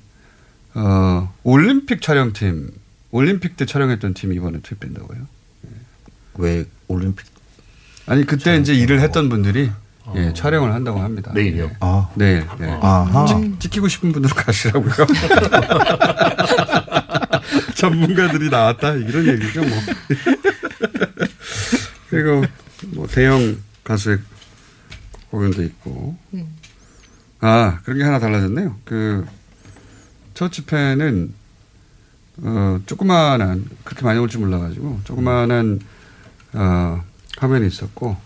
[0.75, 2.71] 어, 올림픽 촬영팀,
[3.11, 5.27] 올림픽 때 촬영했던 팀이 이번에 투입된다고요.
[6.35, 7.27] 왜 올림픽?
[8.07, 9.71] 아니 그때 이제 일을 했던 분들이
[10.15, 11.33] 예, 촬영을 한다고 합니다.
[11.35, 11.71] 내일이요?
[11.81, 12.09] 아.
[12.15, 12.47] 내일.
[12.59, 12.79] 네.
[12.81, 13.27] 아하.
[13.27, 14.93] 찍, 찍히고 싶은 분들은 가시라고요.
[17.75, 19.71] 전문가들이 나왔다 이런 얘기죠 뭐.
[22.09, 22.45] 그리고
[22.87, 24.19] 뭐 대형 가수의
[25.31, 26.17] 공연도 있고.
[26.35, 26.57] 음.
[27.41, 28.77] 아 그런 게 하나 달라졌네요.
[28.85, 31.33] 그첫 집회는
[32.41, 35.81] 어 조그마한 그렇게 많이 올 줄 몰라가지고 조그마한
[36.55, 37.05] 어
[37.39, 38.17] 화면이 있었고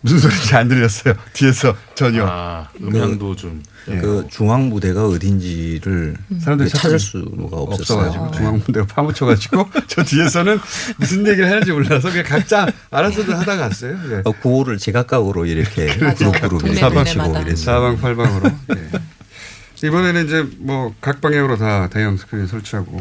[0.00, 1.14] 무슨 소리인지 안 들렸어요.
[1.32, 2.24] 뒤에서 전혀.
[2.26, 3.62] 아, 음향도 좀.
[3.90, 3.96] 예.
[3.96, 8.30] 그 중앙 무대가 어딘지를 사람들이 찾을 수가 없어가지고 없었어요.
[8.36, 10.58] 중앙문대가 파묻혀가지고 저 뒤에서는
[10.98, 13.98] 무슨 얘기를 하는지 몰라서 그냥 각자 알아서들 하다 갔어요.
[14.10, 14.22] 예.
[14.24, 16.30] 어, 구호를 제각각으로 이렇게 그렇죠.
[16.32, 17.56] 그룹 그룹 이렇게 사방 치고 이랬어요.
[17.56, 18.50] 사방팔방으로.
[18.76, 19.86] 예.
[19.86, 23.00] 이번에는 이제 뭐 각 방향으로 다 대형 스크린 설치하고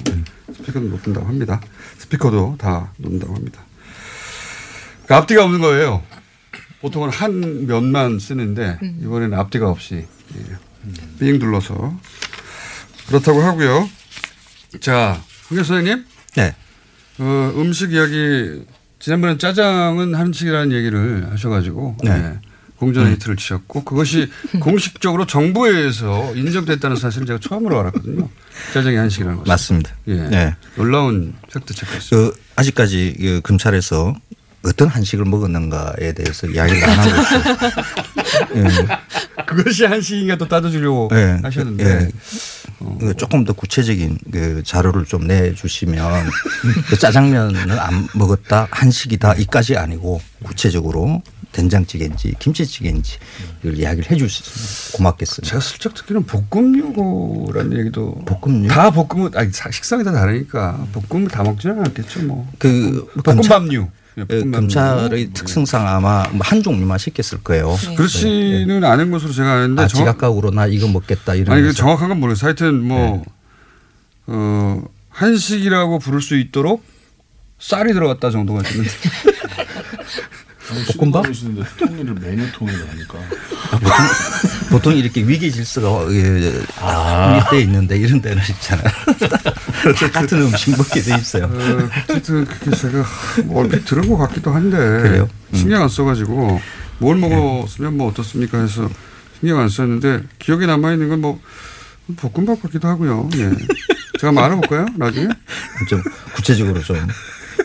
[0.56, 1.60] 스피커도 놓는다고 합니다.
[1.98, 3.62] 스피커도 다 놓는다고 합니다.
[5.08, 6.04] 그 앞뒤가 없는 거예요.
[6.82, 10.58] 보통은 한 면만 쓰는데 이번에는 앞뒤가 없이 예.
[11.20, 11.98] 삥 둘러서
[13.08, 13.90] 그렇다고 하고요.
[14.80, 16.06] 자, 홍교 선생님.
[16.36, 16.56] 네.
[17.20, 18.64] 어, 음식 이야기
[19.00, 22.18] 지난번에 짜장은 한식이라는 얘기를 하셔가지고 네.
[22.18, 22.40] 네.
[22.78, 24.30] 공전 히트를 치셨고 그것이
[24.62, 28.30] 공식적으로 정부에 의해서 인정됐다는 사실을 제가 처음으로 알았거든요.
[28.74, 29.48] 짜장이 한식이라는 것.
[29.48, 29.96] 맞습니다.
[30.08, 30.14] 예.
[30.16, 30.56] 네.
[30.76, 32.32] 놀라운 팩트 체크였어요.
[32.32, 34.16] 그 아직까지 그 검찰에서
[34.66, 37.58] 어떤 한식을 먹었는가에 대해서 이야기를 안 하고 있어요.
[38.58, 39.44] 예.
[39.46, 41.40] 그것이 한식인가 또 따져주려고 예.
[41.42, 42.10] 하셨는데 예.
[43.00, 46.30] 그 조금 더 구체적인 그 자료를 좀 내주시면
[46.90, 51.22] 그 짜장면을 안 먹었다 한식이다 이까지 아니고 구체적으로
[51.54, 53.18] 된장찌개인지 김치찌개인지
[53.64, 55.50] 이걸 이야기를 해줄 수 있으면 고맙겠습니다.
[55.50, 58.68] 제가 슬쩍 듣기는 볶음요거라는 얘기도 볶음요?
[58.68, 62.48] 다 볶음은 아니 사- 식성이 다 다르니까 볶음을 다 먹지는 않겠죠 뭐.
[62.60, 63.88] 그 볶음밥류.
[64.18, 64.52] 예, 그 볶음밥류.
[64.52, 67.76] 검찰의 특성상 아마 뭐한 종류만 시켰을 거예요.
[67.76, 67.96] 네.
[67.96, 72.48] 그렇지는 않은 것으로 제가 아는데 아, 지각각으로 나 이거 먹겠다 아니 그 정확한 건 모르겠어요.
[72.48, 73.24] 하여튼 뭐 네.
[74.28, 76.84] 어, 한식이라고 부를 수 있도록
[77.60, 78.90] 쌀이 들어갔다 정도가 있는데
[80.98, 81.26] 볶음밥?
[81.78, 83.20] 통일을 메뉴 통일을 하니까.
[84.70, 87.40] 보통, 이렇게 위기 질서가 예, 아.
[87.40, 88.88] 딱 분리돼 있는데 이런 데는 있잖아요.
[90.00, 91.46] 다 같은 음식 먹게 돼 있어요.
[91.46, 93.06] 어, 어쨌든 그게 제가
[93.46, 95.30] 뭐 얼핏 들은 것 같기도 한데 그래요?
[95.52, 95.56] 음.
[95.58, 96.60] 신경 안 써가지고
[97.00, 98.90] 뭘 먹었으면 뭐 어떻습니까 해서
[99.40, 101.40] 신경 안 썼는데 기억에 남아 있는 건 뭐
[102.16, 103.30] 볶음밥 같기도 하고요.
[103.36, 103.50] 예.
[104.20, 104.86] 제가 한번 알아볼까요?
[104.96, 105.28] 나중에
[105.90, 106.02] 좀
[106.36, 106.98] 구체적으로 좀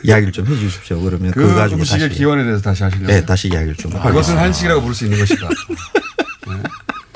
[0.02, 1.00] 이야기를 좀 해주십시오.
[1.00, 3.06] 그러면 그 그거 가지고 음식의 다시 기원에 대해서 다시 하시려고.
[3.06, 3.96] 네, 다시 이야기를 좀.
[3.96, 5.48] 아, 그것은 한식이라고 부를 수 있는 것이다.
[6.48, 6.62] 네.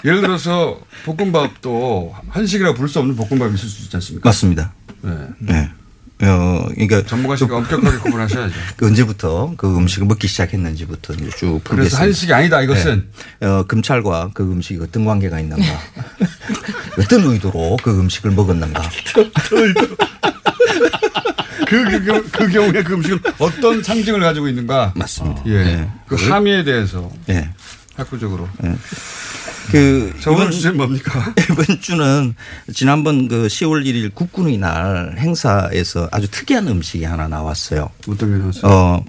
[0.06, 4.28] 예를 들어서 볶음밥도 한식이라고 부를 수 없는 볶음밥이 있을 수 있지 않습니까?
[4.28, 4.72] 맞습니다.
[5.02, 5.10] 네.
[5.40, 5.70] 네.
[6.22, 8.54] 어, 그러니까 전문가시니까 엄격하게 구분하셔야죠.
[8.78, 12.00] 그 언제부터 그 음식을 먹기 시작했는지부터 이제 쭉 그래서 보겠습니다.
[12.00, 13.08] 한식이 아니다, 이것은?
[13.40, 13.46] 네.
[13.46, 15.62] 어, 검찰과 그 음식이 어떤 관계가 있는가,
[16.98, 18.80] 어떤 의도로 그 음식을 먹었는가.
[21.68, 24.92] 그, 그, 경우- 그 경우에 그 음식은 어떤 상징을 가지고 있는가?
[24.94, 25.42] 맞습니다.
[25.46, 25.64] 예.
[25.64, 25.90] 네.
[26.06, 27.50] 그 함의에 대해서 예.
[27.96, 28.48] 학구적으로.
[29.70, 31.34] 그 저번 주제는 뭡니까?
[31.50, 32.34] 이번 주는
[32.72, 37.90] 지난번 그 10월 1일 국군의 날 행사에서 아주 특이한 음식이 하나 나왔어요.
[38.08, 38.72] 어떤 게 나왔어요?
[38.72, 39.04] 어,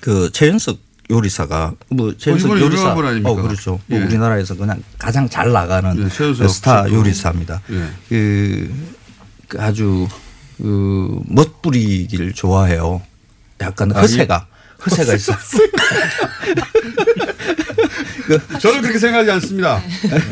[0.00, 0.78] 그 최연석
[1.10, 2.92] 요리사가 뭐 최연석 이번에 요리사?
[2.92, 3.80] 어 그렇죠.
[3.86, 4.04] 뭐 예.
[4.04, 6.90] 우리나라에서 그냥 가장 잘 나가는 예, 최연석 스타.
[6.90, 7.60] 요리사입니다.
[7.70, 7.88] 예.
[8.08, 8.72] 그,
[9.48, 10.08] 그 아주
[10.56, 13.02] 그 멋부리기를 좋아해요.
[13.60, 14.46] 약간 아, 허세가
[14.84, 15.32] 허세가 있어.
[18.60, 19.82] 저는 그렇게 생각하지 않습니다.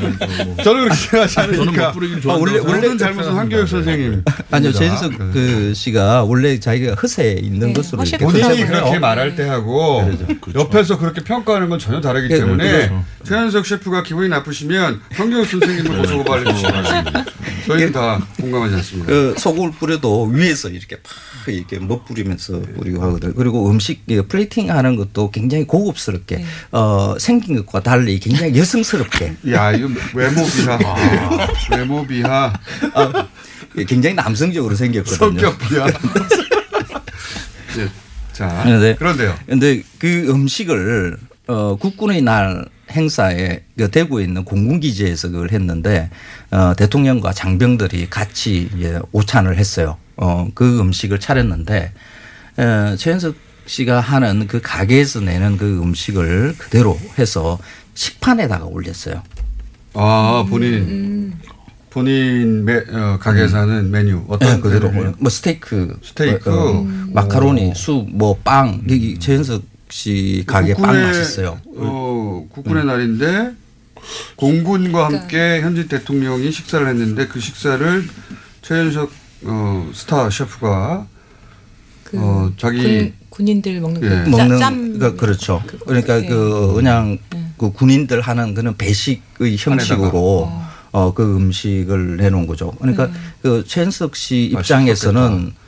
[0.62, 1.88] 저는 그렇게 생각하지 않으니까.
[1.88, 4.24] 아, 원래 원래 잘못은 한교육 선생님.
[4.50, 8.98] 아니요 최연석 그 씨가 원래 자기가 허세 있는 네, 것으로 본인이 그렇게.
[8.98, 10.02] 말할 때 하고
[10.54, 13.04] 옆에서 그렇게 평가하는 건 전혀 다르기 네, 때문에 그렇죠.
[13.24, 16.84] 최현석 셰프가 기분이 나쁘시면 황교육 선생님을 고소고발해 주시면
[17.66, 19.06] 저희는 다 공감하지 않습니다.
[19.06, 21.12] 그 소금을 뿌려도 위에서 이렇게 팍
[21.54, 23.32] 이렇게 멋부리면서 뿌리고 하거든요.
[23.34, 29.36] 그리고 음식 이 플레이팅 하는 것도 굉장히 고급스럽게 어, 생긴 것과 달리 굉장히 여성스럽게.
[29.52, 30.78] 야, 이거 외모 비하.
[30.84, 31.48] 아.
[31.70, 32.52] 외모 비하.
[32.94, 33.28] 아,
[33.86, 35.16] 굉장히 남성적으로 생겼거든요.
[35.18, 35.86] 성격 비하.
[37.78, 37.88] 예.
[38.32, 39.36] 자, 그런데, 그런데요.
[39.46, 46.10] 근데 그 음식을 어, 국군의 날 행사에 그 대구에 있는 공군기지에서 그걸 했는데
[46.50, 48.68] 어, 대통령과 장병들이 같이
[49.12, 49.96] 오찬을 했어요.
[50.16, 51.92] 어, 그 음식을 차렸는데
[52.56, 57.58] 어, 최현석 씨가 하는 그 가게에서 내는 그 음식을 그대로 해서
[57.94, 59.22] 식판에다가 올렸어요.
[59.94, 61.34] 아, 본인.
[61.90, 64.22] 본인 매, 어, 가게에서 하는 메뉴.
[64.28, 65.12] 어떤 네, 그대로 메뉴?
[65.18, 66.50] 뭐 스테이크, 스테이크.
[66.50, 67.10] 어, 음.
[67.12, 68.82] 마카로니, 쑥, 뭐 빵.
[68.88, 71.60] 여기 최현석 씨 가게 빵 국군의, 맛있어요.
[71.76, 72.48] 어, 음.
[72.48, 73.52] 국군의 날인데
[74.36, 78.04] 공군과 함께 현직 대통령이 식사를 했는데 그 식사를
[78.62, 79.10] 최현석
[79.44, 81.06] 어, 스타 셰프가
[82.14, 84.24] 어, 자기 군, 군인들 먹는 예.
[84.24, 85.62] 그 먹는 짬그 그렇죠.
[85.86, 86.26] 그러니까 예.
[86.26, 87.18] 그 그냥
[87.56, 90.50] 그 군인들 하는 그런 배식의 형식으로
[90.92, 92.72] 어그 음식을 내놓은 거죠.
[92.80, 93.12] 그러니까 네.
[93.42, 95.60] 그 최현석 씨 입장에서는 그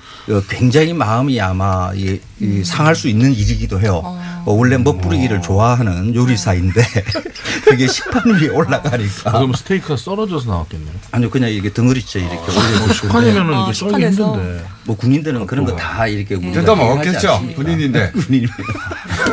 [0.49, 4.01] 굉장히 마음이 아마 이, 이 상할 수 있는 일이기도 해요.
[4.45, 6.83] 어, 원래 멋부리기를 좋아하는 요리사인데
[7.65, 9.31] 그게 식판 위에 올라가니까.
[9.31, 10.91] 아, 그럼 스테이크가 썰어져서 나왔겠네요.
[11.13, 12.93] 아니요, 그냥 이게 덩어리째 이렇게 올려놓고.
[12.93, 14.05] 식판이면은 이게 아, 썰기.
[14.05, 14.65] 힘든데.
[14.85, 17.43] 뭐 군인들은 그런 거 다 이렇게 우리가 일단 먹었겠죠.
[17.55, 18.11] 군인인데.
[18.27, 18.47] 군인이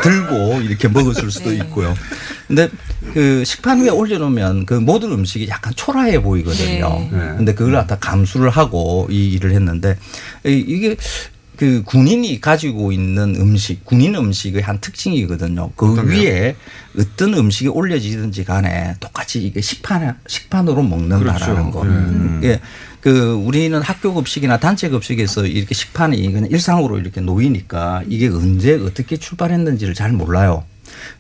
[0.02, 1.94] 들고 이렇게 먹었을 수도 있고요.
[2.50, 2.68] 근데
[3.14, 6.90] 그 식판 위에 올려놓으면 그 모든 음식이 약간 초라해 보이거든요.
[6.90, 7.10] 네.
[7.12, 7.20] 네.
[7.38, 9.96] 근데 그걸 갖다 감수를 하고 이 일을 했는데
[10.44, 10.96] 이- 이게
[11.58, 15.72] 그 군인이 가지고 있는 음식, 군인 음식의 한 특징이거든요.
[15.76, 16.08] 그 어떤?
[16.08, 16.56] 위에
[16.98, 21.72] 어떤 음식이 올려지든지 간에 똑같이 이게 식판, 식판으로 먹는다라는 그렇죠.
[21.72, 21.82] 거.
[21.84, 22.42] 음.
[22.46, 22.60] 예.
[23.02, 29.18] 그 우리는 학교 급식이나 단체 급식에서 이렇게 식판이 그냥 일상으로 이렇게 놓이니까 이게 언제 어떻게
[29.18, 30.64] 출발했는지를 잘 몰라요.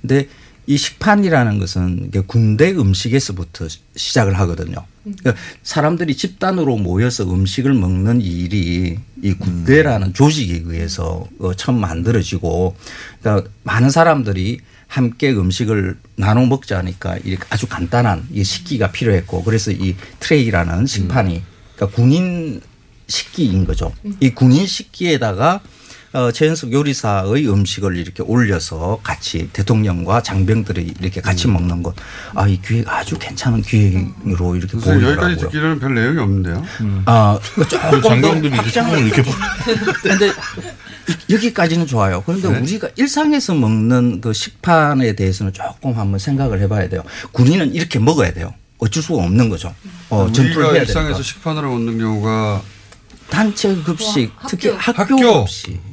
[0.02, 0.28] 근데
[0.70, 4.86] 이 식판이라는 것은 이게 군대 음식에서부터 시- 시작을 하거든요.
[5.04, 12.76] 그러니까 사람들이 집단으로 모여서 음식을 먹는 이 일이 이 군대라는 조직에 의해서 어, 처음 만들어지고
[13.20, 19.96] 그러니까 많은 사람들이 함께 음식을 나눠 먹자니까 이렇게 아주 간단한 이 식기가 필요했고 그래서 이
[20.20, 21.42] 트레이라는 식판이
[21.78, 22.62] 그러니까 군인
[23.08, 23.92] 식기인 거죠.
[24.20, 25.62] 이 군인 식기에다가
[26.12, 31.94] 어, 최현석 요리사의 음식을 이렇게 올려서 같이 대통령과 장병들이 이렇게 같이 먹는 것.
[32.34, 35.38] 아, 이 기획 아주 괜찮은 기획으로 이렇게 선생님 여기까지 보이더라고요.
[35.38, 36.64] 듣기로는 별 내용이 없는데요.
[37.06, 39.24] 아, 조금 더 장병들이 손을 이렇게
[40.02, 40.32] 근데
[41.30, 42.24] 여기까지는 좋아요.
[42.26, 42.60] 그런데 네?
[42.60, 47.04] 우리가 일상에서 먹는 그 식판에 대해서는 조금 한번 생각을 해봐야 돼요.
[47.32, 48.54] 군인은 이렇게 먹어야 돼요.
[48.80, 49.76] 어쩔 수가 없는 거죠.
[50.10, 51.24] 어, 전투를 우리가 해야 일상에서 되니까.
[51.24, 52.62] 식판으로 먹는 경우가
[53.30, 55.42] 단체 급식, 특히 학교, 학교.
[55.44, 55.89] 급식.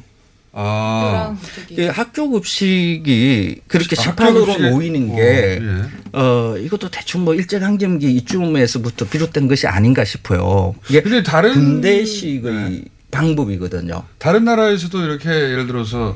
[0.59, 1.37] 아.
[1.77, 6.19] 예, 학교 급식이 그렇게 아, 식판으로 급식에- 모이는 어, 게, 예.
[6.19, 10.73] 어, 이것도 대충 뭐 일제강점기 이쯤에서부터 비롯된 것이 아닌가 싶어요.
[10.89, 14.03] 이게 근데 다른 군대식의 방법이거든요.
[14.17, 16.15] 다른 나라에서도 이렇게 예를 들어서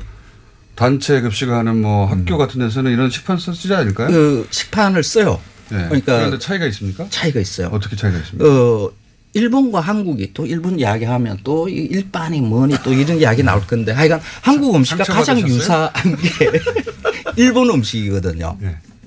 [0.74, 4.08] 단체 급식을 하는 뭐 학교 같은 데서는 이런 식판 써- 쓰지 않을까요?
[4.08, 5.40] 그 식판을 써요.
[5.70, 5.84] 네.
[5.86, 7.06] 그러니까 그런데 차이가 있습니까?
[7.10, 7.68] 차이가 있어요.
[7.68, 8.44] 어떻게 차이가 있습니까?
[8.50, 8.90] 어,
[9.34, 14.74] 일본과 한국이 또 일본 이야기하면 또이 일반이 뭐니 또 이런 이야기 나올 건데 하여간 한국
[14.74, 15.38] 음식과 가장?
[15.40, 16.50] 유사한 게
[17.36, 18.58] 일본 음식이거든요.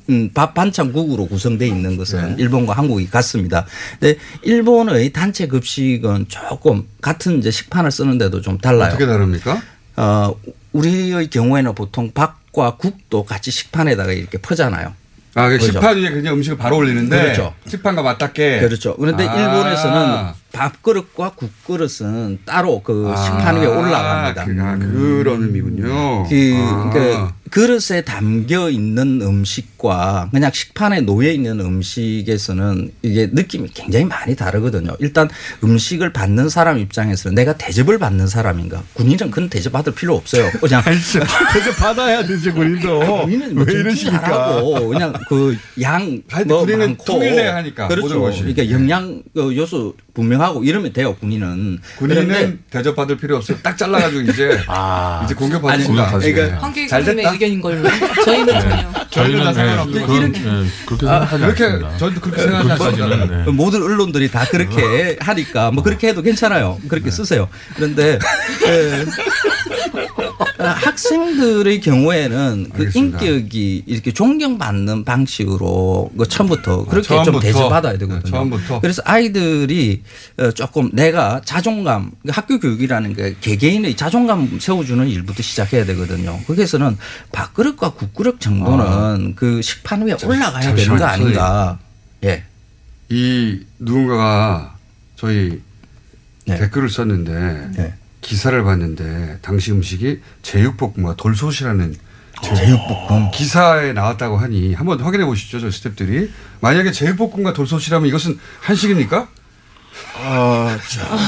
[0.09, 2.43] 음, 밥 반찬국으로 구성되어 있는 것은 네.
[2.43, 3.65] 일본과 한국이 같습니다.
[3.99, 8.89] 근데 일본의 단체 급식은 조금 같은 이제 식판을 쓰는데도 좀 달라요.
[8.89, 9.61] 어떻게 다릅니까?
[9.97, 10.35] 어,
[10.73, 14.93] 우리의 경우에는 보통 밥과 국도 같이 식판에다가 이렇게 퍼잖아요.
[15.35, 15.73] 아, 그 그죠?
[15.73, 17.53] 식판 위에 그냥 음식을 바로 올리는데 그렇죠.
[17.67, 18.95] 식판과 맞닿게 그렇죠.
[18.95, 19.35] 그런데 아.
[19.35, 24.45] 일본에서는 밥그릇과 국그릇은 따로 그 식판 위에 올라갑니다.
[24.45, 26.23] 그, 아, 그런 의미군요.
[26.29, 26.89] 그, 아.
[26.91, 34.95] 그 그릇에 담겨 있는 음식과 그냥 식판에 놓여 있는 음식에서는 이게 느낌이 굉장히 많이 다르거든요.
[34.99, 35.29] 일단
[35.63, 38.83] 음식을 받는 사람 입장에서는 내가 대접을 받는 사람인가?
[38.93, 40.49] 군인은 그런 대접 받을 필요 없어요.
[40.59, 40.81] 그냥
[41.53, 43.23] 대접 받아야 되지 군인도.
[43.23, 44.21] 군인은 뭐왜 이러십니까?
[44.21, 48.19] 잘하고 그냥 그양 뭐 군인은 많고 통일돼야 하니까, 그렇죠.
[48.19, 51.15] 그러니까 영양 어, 요소 분명하고 이러면 돼요.
[51.15, 53.57] 군인은 군인은 그런데 대접 받을 필요 없어요.
[53.61, 54.57] 딱 잘라가지고 이제
[55.25, 56.17] 이제 공격 아니, 받는다.
[56.17, 57.87] 그러니까 황교익 님의 의견인 걸로.
[58.25, 59.09] 저희는 전혀.
[59.09, 60.31] 저희는 다 네, 상관없는 그런-.
[60.31, 61.97] 네, 그렇게 아, 생각하지 그렇게 않습니다.
[61.97, 63.43] 저도 그렇게 네, 생각하지 않습니다.
[63.45, 63.51] 네.
[63.51, 66.79] 모든 언론들이 다 그렇게 하니까 뭐 그렇게 해도 괜찮아요.
[66.87, 67.49] 그렇게 쓰세요.
[67.75, 68.13] 그런데
[68.65, 69.05] 에,
[70.39, 73.21] 아, 학생들의 경우에는 그 알겠습니다.
[73.21, 77.39] 인격이 이렇게 존경받는 방식으로 그 처음부터 그렇게 좀 처음부터.
[77.41, 78.21] 대접받아야 되거든요.
[78.23, 78.79] 네, 처음부터.
[78.81, 80.01] 그래서 아이들이
[80.37, 86.39] 어, 조금 내가 자존감, 학교 교육이라는 게 개개인의 자존감 세워주는 일부터 시작해야 되거든요.
[86.47, 86.97] 거기에서는
[87.31, 91.79] 밥그릇과 국그릇 정도는 그 식판 위에 올라가야 되는 거 아닌가.
[92.23, 92.43] 예.
[93.09, 94.75] 이 누군가가
[95.15, 95.61] 저희
[96.45, 96.57] 네.
[96.57, 97.93] 댓글을 썼는데
[98.25, 101.95] 기사를 봤는데 당시 음식이 제육볶음과 돌솥이라는
[102.43, 109.27] 제육볶음 기사에 나왔다고 하니 한번 확인해 보시죠, 저 스탭들이 만약에 제육볶음과 돌솥이라면 이것은 한식입니까?
[110.17, 110.77] 아,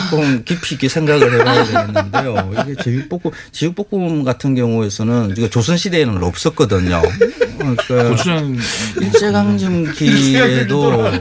[0.09, 2.51] 조금 깊이 있게 생각을 해봐야 되겠는데요.
[2.63, 7.01] 이게 제육볶음, 제육볶음 같은 경우에서는 이거 조선시대에는 없었거든요.
[7.57, 8.57] 그러니까 고추장
[9.01, 11.11] 일제강점기에도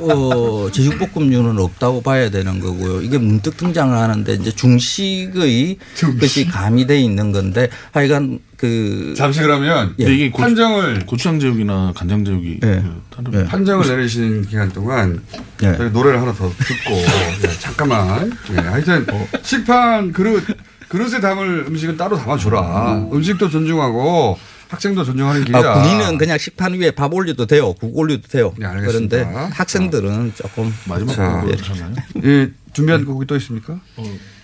[0.00, 3.02] 어, 제육볶음류는 없다고 봐야 되는 거고요.
[3.02, 5.76] 이게 문득 등장을 하는데 이제 중식의
[6.20, 10.12] 것이 가미돼 있는 건데 하여간 그 잠시 그러면 예.
[10.12, 12.82] 이게 고추, 판정을 고추장 제육이나 간장 제육이 예.
[12.82, 15.22] 그 다른 판정을 내리시는 기간 동안
[15.62, 15.76] 예.
[15.76, 19.06] 저희 노래를 하나 더 듣고 예, 잠깐만 예, 하여튼
[19.42, 20.44] 식판 그릇
[20.88, 24.38] 그릇에 담을 음식은 따로 담아줘라 음식도 존중하고
[24.68, 27.72] 학생도 존중하는 길이다 아, 군인은 그냥 식판 위에 밥 올려도 돼요.
[27.74, 28.54] 국 올려도 돼요.
[28.58, 29.16] 네, 알겠습니다.
[29.16, 31.94] 그런데 학생들은 조금 마지막 자, 곡을 하나요?
[32.24, 33.80] 예, 준비한 곡이 또 있습니까?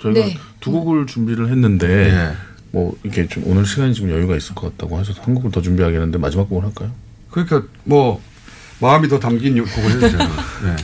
[0.01, 0.39] 저희가 네.
[0.61, 2.37] 두 곡을 준비를 했는데 예.
[2.71, 6.19] 뭐 이렇게 좀 오늘 시간이 좀 여유가 있을 것 같다고 해서 한 곡을 더 준비하겠는데
[6.19, 6.91] 마지막 곡을 할까요?
[7.31, 8.21] 그러니까 뭐
[8.81, 10.29] 마음이 더 담긴 곡을 되잖아요.
[10.65, 10.77] 네.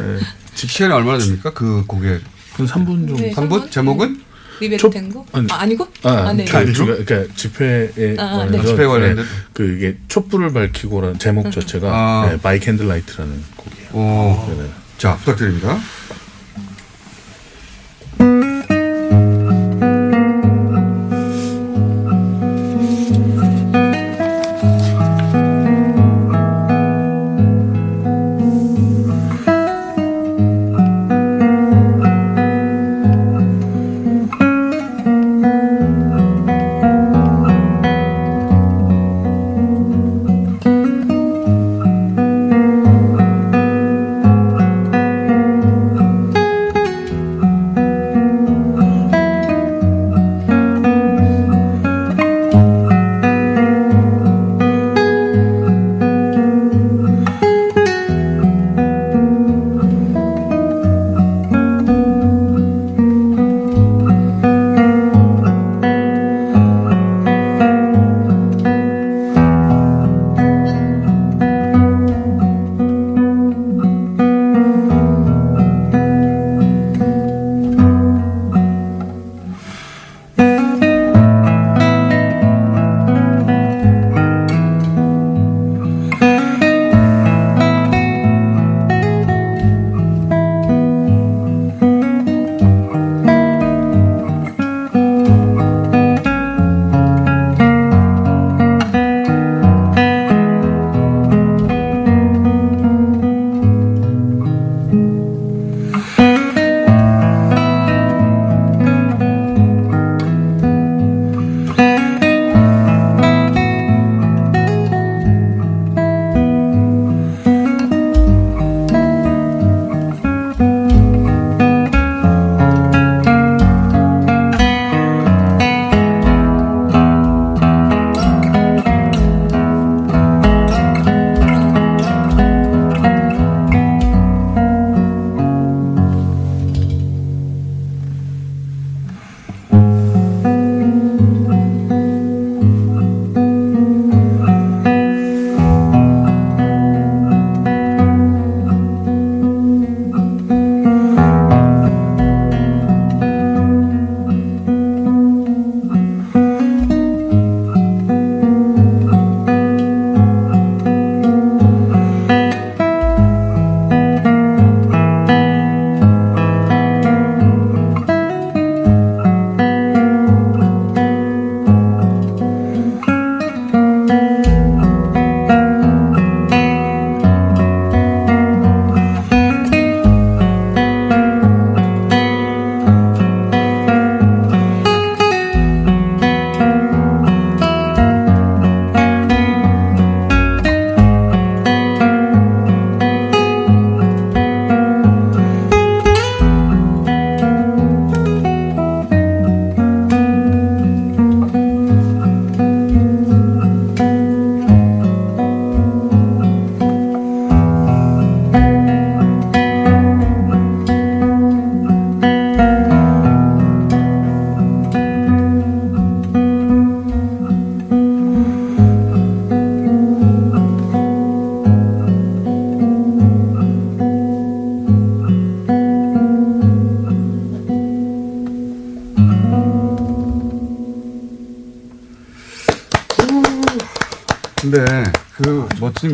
[0.00, 0.18] 네.
[0.54, 1.52] 집 시간이 얼마나 됩니까?
[1.54, 2.20] 그 곡에
[2.52, 3.16] 한 3분 정도.
[3.16, 3.70] 네, 3분?
[3.70, 4.20] 제목은?
[4.60, 5.26] 리베르 탱고?
[5.32, 5.86] 아니, 아, 아니고?
[6.02, 6.44] 아, 네.
[6.44, 8.68] 그, 그, 그러니까 집회에 아, 관련해서 네.
[8.68, 9.24] 집회 관련된?
[9.52, 11.50] 그 이게 촛불을 밝히고라는 제목 음.
[11.50, 12.28] 자체가 아.
[12.30, 13.90] 네, By Candlelight라는 곡이에요.
[13.92, 14.46] 오.
[14.48, 14.70] 네네.
[14.98, 15.78] 자, 부탁드립니다.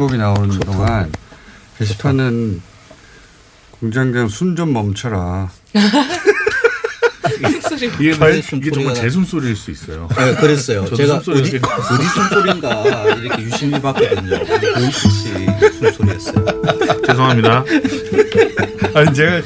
[0.04, 1.10] 그 멋진 곡이 나오는 동안
[1.78, 2.60] 게시판은
[3.80, 5.50] 공장장 순 좀 멈춰라.
[7.98, 10.08] 이게, 정말 제 숨소리일 수 있어요.
[10.16, 10.84] 네, 그랬어요.
[10.94, 14.38] 제가 숨소리가 어디, 어디 숨소리인가 이렇게 유심히 봤거든요.
[14.44, 15.08] 근데 거의 씨
[15.78, 16.44] 숨소리였어요.
[17.06, 17.64] 죄송합니다.
[18.94, 19.38] 아니 제가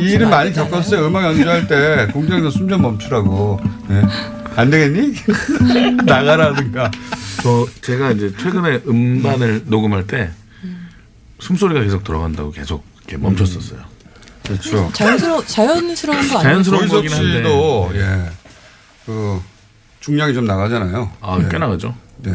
[0.00, 1.06] 이 일은 많이 겪었어요.
[1.06, 3.60] 음악 연주할 때 공장장 순좀 멈추라고.
[3.88, 4.02] 네.
[4.56, 5.14] 안 되겠니?
[6.06, 6.90] 나가라든가.
[7.44, 10.30] 저 제가 이제 최근에 음반을 녹음할 때
[11.40, 13.80] 숨소리가 계속 들어간다고 계속 이렇게 멈췄었어요.
[14.46, 14.90] 그렇죠.
[14.94, 16.42] 자연스러워 자연스러운 거 아니에요?
[16.42, 17.32] 자연스러운 거긴 한데.
[17.36, 18.30] 씨도 예.
[19.04, 19.42] 그
[20.00, 21.12] 중량이 좀 나가잖아요.
[21.20, 21.48] 아, 예.
[21.50, 21.94] 꽤 나가죠.
[22.22, 22.32] 네.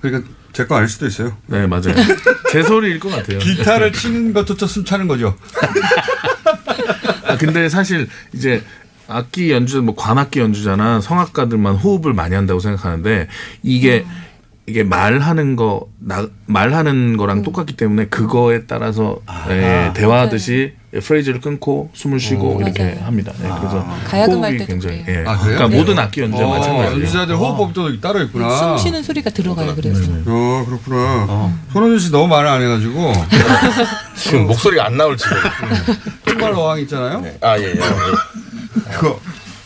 [0.00, 1.36] 그러니까 제 거 아닐 수도 있어요.
[1.44, 1.92] 네, 맞아요.
[2.50, 3.38] 제 소리일 것 같아요.
[3.38, 5.36] 기타를 치는 것조차 숨차는 거죠.
[7.24, 8.64] 아, 근데 사실 이제
[9.08, 13.28] 악기 연주자, 뭐 관악기 연주자나 성악가들만 호흡을 많이 한다고 생각하는데
[13.62, 14.04] 이게
[14.68, 22.20] 이게 말하는 거, 나, 말하는 거랑 똑같기 때문에 그거에 따라서 예, 대화하듯이 프레이즈를 끊고 숨을
[22.20, 22.60] 쉬고 오.
[22.60, 23.04] 이렇게 맞아요.
[23.04, 23.32] 합니다.
[23.40, 25.20] 네, 그래서 가야금 할 호흡이 때도 굉장히 그래요.
[25.20, 25.28] 예.
[25.28, 25.56] 아, 그래요?
[25.56, 25.76] 그러니까 네.
[25.76, 27.00] 모든 악기 연주자 어, 마찬가지예요.
[27.00, 28.56] 연주자들 호흡법도 따로 있구나.
[28.56, 29.74] 숨 쉬는 소리가 들어가요.
[29.74, 31.52] 그래서 어, 그렇구나.
[31.72, 33.12] 손호준 씨 너무 말을 안 해가지고.
[34.16, 35.36] 지금 목소리가 안 나올 지금.
[36.24, 37.24] 통발 어항 있잖아요.
[37.40, 37.74] 아, 예, 예.
[38.96, 39.20] 그거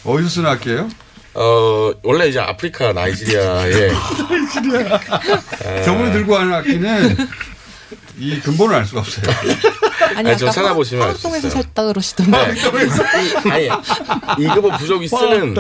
[0.04, 0.88] 어디서 쓰는 악기예요?
[1.34, 3.90] 어, 원래 이제 아프리카 나이지리아에
[5.84, 7.16] 저분이 들고 가는 악기는
[8.18, 9.24] 이 근본을 알 수가 없어요.
[10.16, 11.62] 아니 아니, 좀 찾아보시면 화학동에서 있어요.
[11.62, 12.30] 살다 그러시던데.
[12.54, 13.50] 네.
[13.50, 13.68] 아니,
[14.38, 15.54] 이급은 부족이 쓰는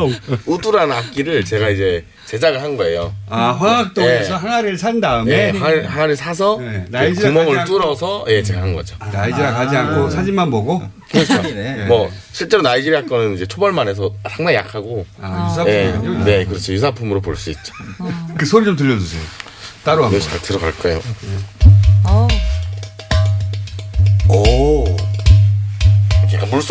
[0.46, 3.12] 우두라는 악기를 제가 이제 제작을 한 거예요.
[3.28, 4.40] 아, 화학동에서 네.
[4.46, 8.96] 하나를 산 다음에 네, 하나- 하나를 사서 그 나이지리아 구멍을 뚫어서 예, 제가 한 거죠.
[9.12, 10.82] 나이지리아 가지 않고 사진만 보고
[11.12, 11.84] 네.
[11.86, 16.24] 뭐 실제로 나이지리아 거는 이제 초벌만 해서 상당히 약하고 아, 네, 유사품이군요.
[16.24, 16.72] 네, 그렇죠.
[16.72, 17.72] 유사품으로 볼 수 있죠.
[18.36, 19.20] 그 소리 좀 들려주세요.
[19.82, 20.20] 따로 한번.
[20.20, 21.00] 잘 들어갈 거예요.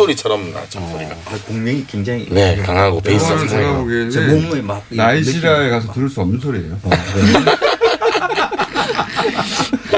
[0.00, 1.14] 물소리처럼 나죠 소리가.
[1.26, 6.08] 아, 공명이 굉장히 네, 강하고 베이스가 이거는 제가 보기에는 제 몸에 막 나이지리아에 가서 들을
[6.08, 6.78] 수 없는 소리예요.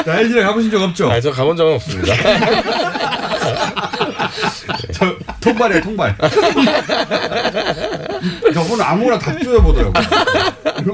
[0.05, 1.11] 나이지리아 가보신 적 없죠?
[1.11, 2.15] 아, 저 가본 적은 없습니다.
[4.93, 5.12] 저
[5.43, 6.17] 통발이에요, 통발.
[8.55, 9.93] 저분은 아무거나 다 쪼여보더라고.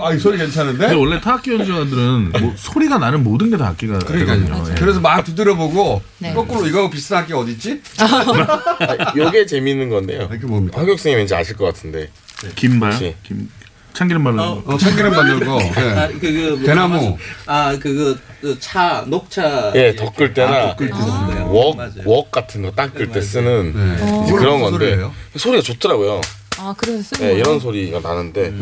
[0.04, 0.78] 아, 이 소리 괜찮은데?
[0.78, 4.44] 근데 원래 타악기 연주자들은 뭐 소리가 나는 모든 게 다 악기가 그러니까요.
[4.44, 4.70] 되거든요.
[4.70, 4.74] 예.
[4.78, 6.32] 그래서 막 두드려보고 네.
[6.32, 7.80] 거꾸로 이거하고 비슷한 악기 어디 있지?
[7.98, 10.28] 아, 요게 재밌는 건데요.
[10.32, 10.78] 이게 뭡니까?
[10.78, 12.08] 황경 선생님 왠지 아실 것 같은데.
[12.80, 13.16] 혹시?
[13.24, 13.50] 김
[13.98, 14.74] 참기름 바르는 어, 거.
[14.74, 15.58] 어, 참기름 만들고.
[15.74, 16.18] 아, 예.
[16.20, 17.18] 그거 대나무.
[17.46, 21.46] 아 그거 그차 녹차 예, 덮을 때나 아, 덮을 때 쓰는 거예요.
[21.50, 21.90] 웍, 맞아요.
[22.04, 23.94] 웍 같은 거 닦을 때 쓰는 네.
[23.94, 25.12] 이제 이거는 그런 무슨 건데 소리예요?
[25.36, 26.20] 소리가 좋더라고요.
[26.58, 27.38] 아 그래서 쓰는 예, 거예요?
[27.40, 28.52] 이런 소리가 나는데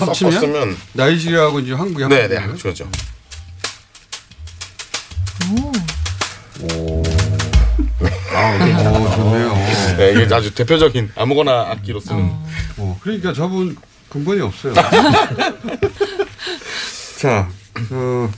[0.00, 0.32] 합치면?
[0.32, 2.50] 섞었으면 나이지리아하고 이제 한국이 네, 합쳐진 네, 거예요?
[2.52, 2.88] 합쳐죠.
[8.34, 8.58] 아,
[8.88, 9.54] 어, 좋네요.
[9.98, 12.30] 네, 이게 아주 대표적인 아무거나 악기로 쓰는.
[12.78, 13.76] 어, 그러니까 저분
[14.12, 14.74] 근본이 없어요.
[17.18, 17.48] 자,
[17.90, 18.30] 어,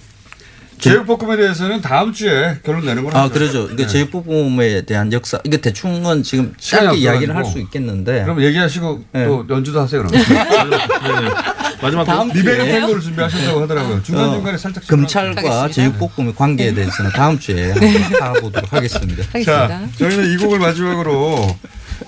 [0.79, 3.35] 제육볶음에 대해서는 다음 주에 결론 내는 걸로 아 하죠.
[3.35, 3.62] 그러죠.
[3.64, 3.93] 그러니까 네.
[3.93, 7.35] 제육볶음에 대한 역사 이게 대충은 지금 짧게 이야기를.
[7.35, 9.27] 할 수 있겠는데 그럼 얘기하시고 네.
[9.27, 10.22] 또 연주도 하세요 그럼.
[11.83, 14.03] 마지막 다음 리베리 주에 탱고를 준비하셨다고 하더라고요.
[14.03, 19.25] 중간 중간에 살짝 금찰과 제육볶음의 관계에 대해서는 다음 주에 한번 알아보도록 하겠습니다.
[19.45, 21.57] 자, 저희는 이 곡을 마지막으로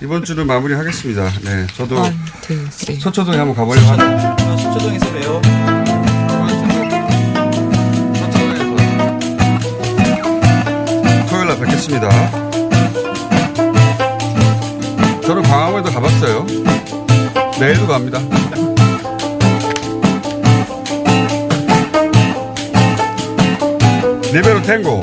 [0.02, 1.24] 이번 주는 마무리하겠습니다.
[1.42, 2.14] 네, 저도 원.
[3.00, 5.42] 서초동에 한번 가보려고 하는데 서초동에서 봬요.
[11.28, 12.08] 토요일 날 뵙겠습니다.
[15.22, 16.46] 저는 광화문에도 가봤어요.
[17.58, 18.20] 내일도 갑니다.
[24.32, 25.00] 리베로 탱고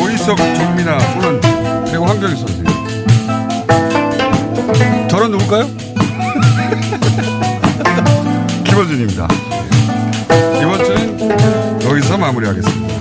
[0.00, 0.38] 오이석
[2.24, 2.64] 황정희 선생님
[5.08, 5.66] 저는 누굴까요?
[8.64, 9.28] 김원준입니다.
[10.62, 11.20] 이번 주는
[11.84, 12.94] 여기서 마무리하겠습니다.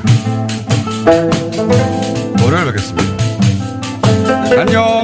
[2.43, 3.13] 월요일 뵙겠습니다.
[4.59, 5.02] 안녕.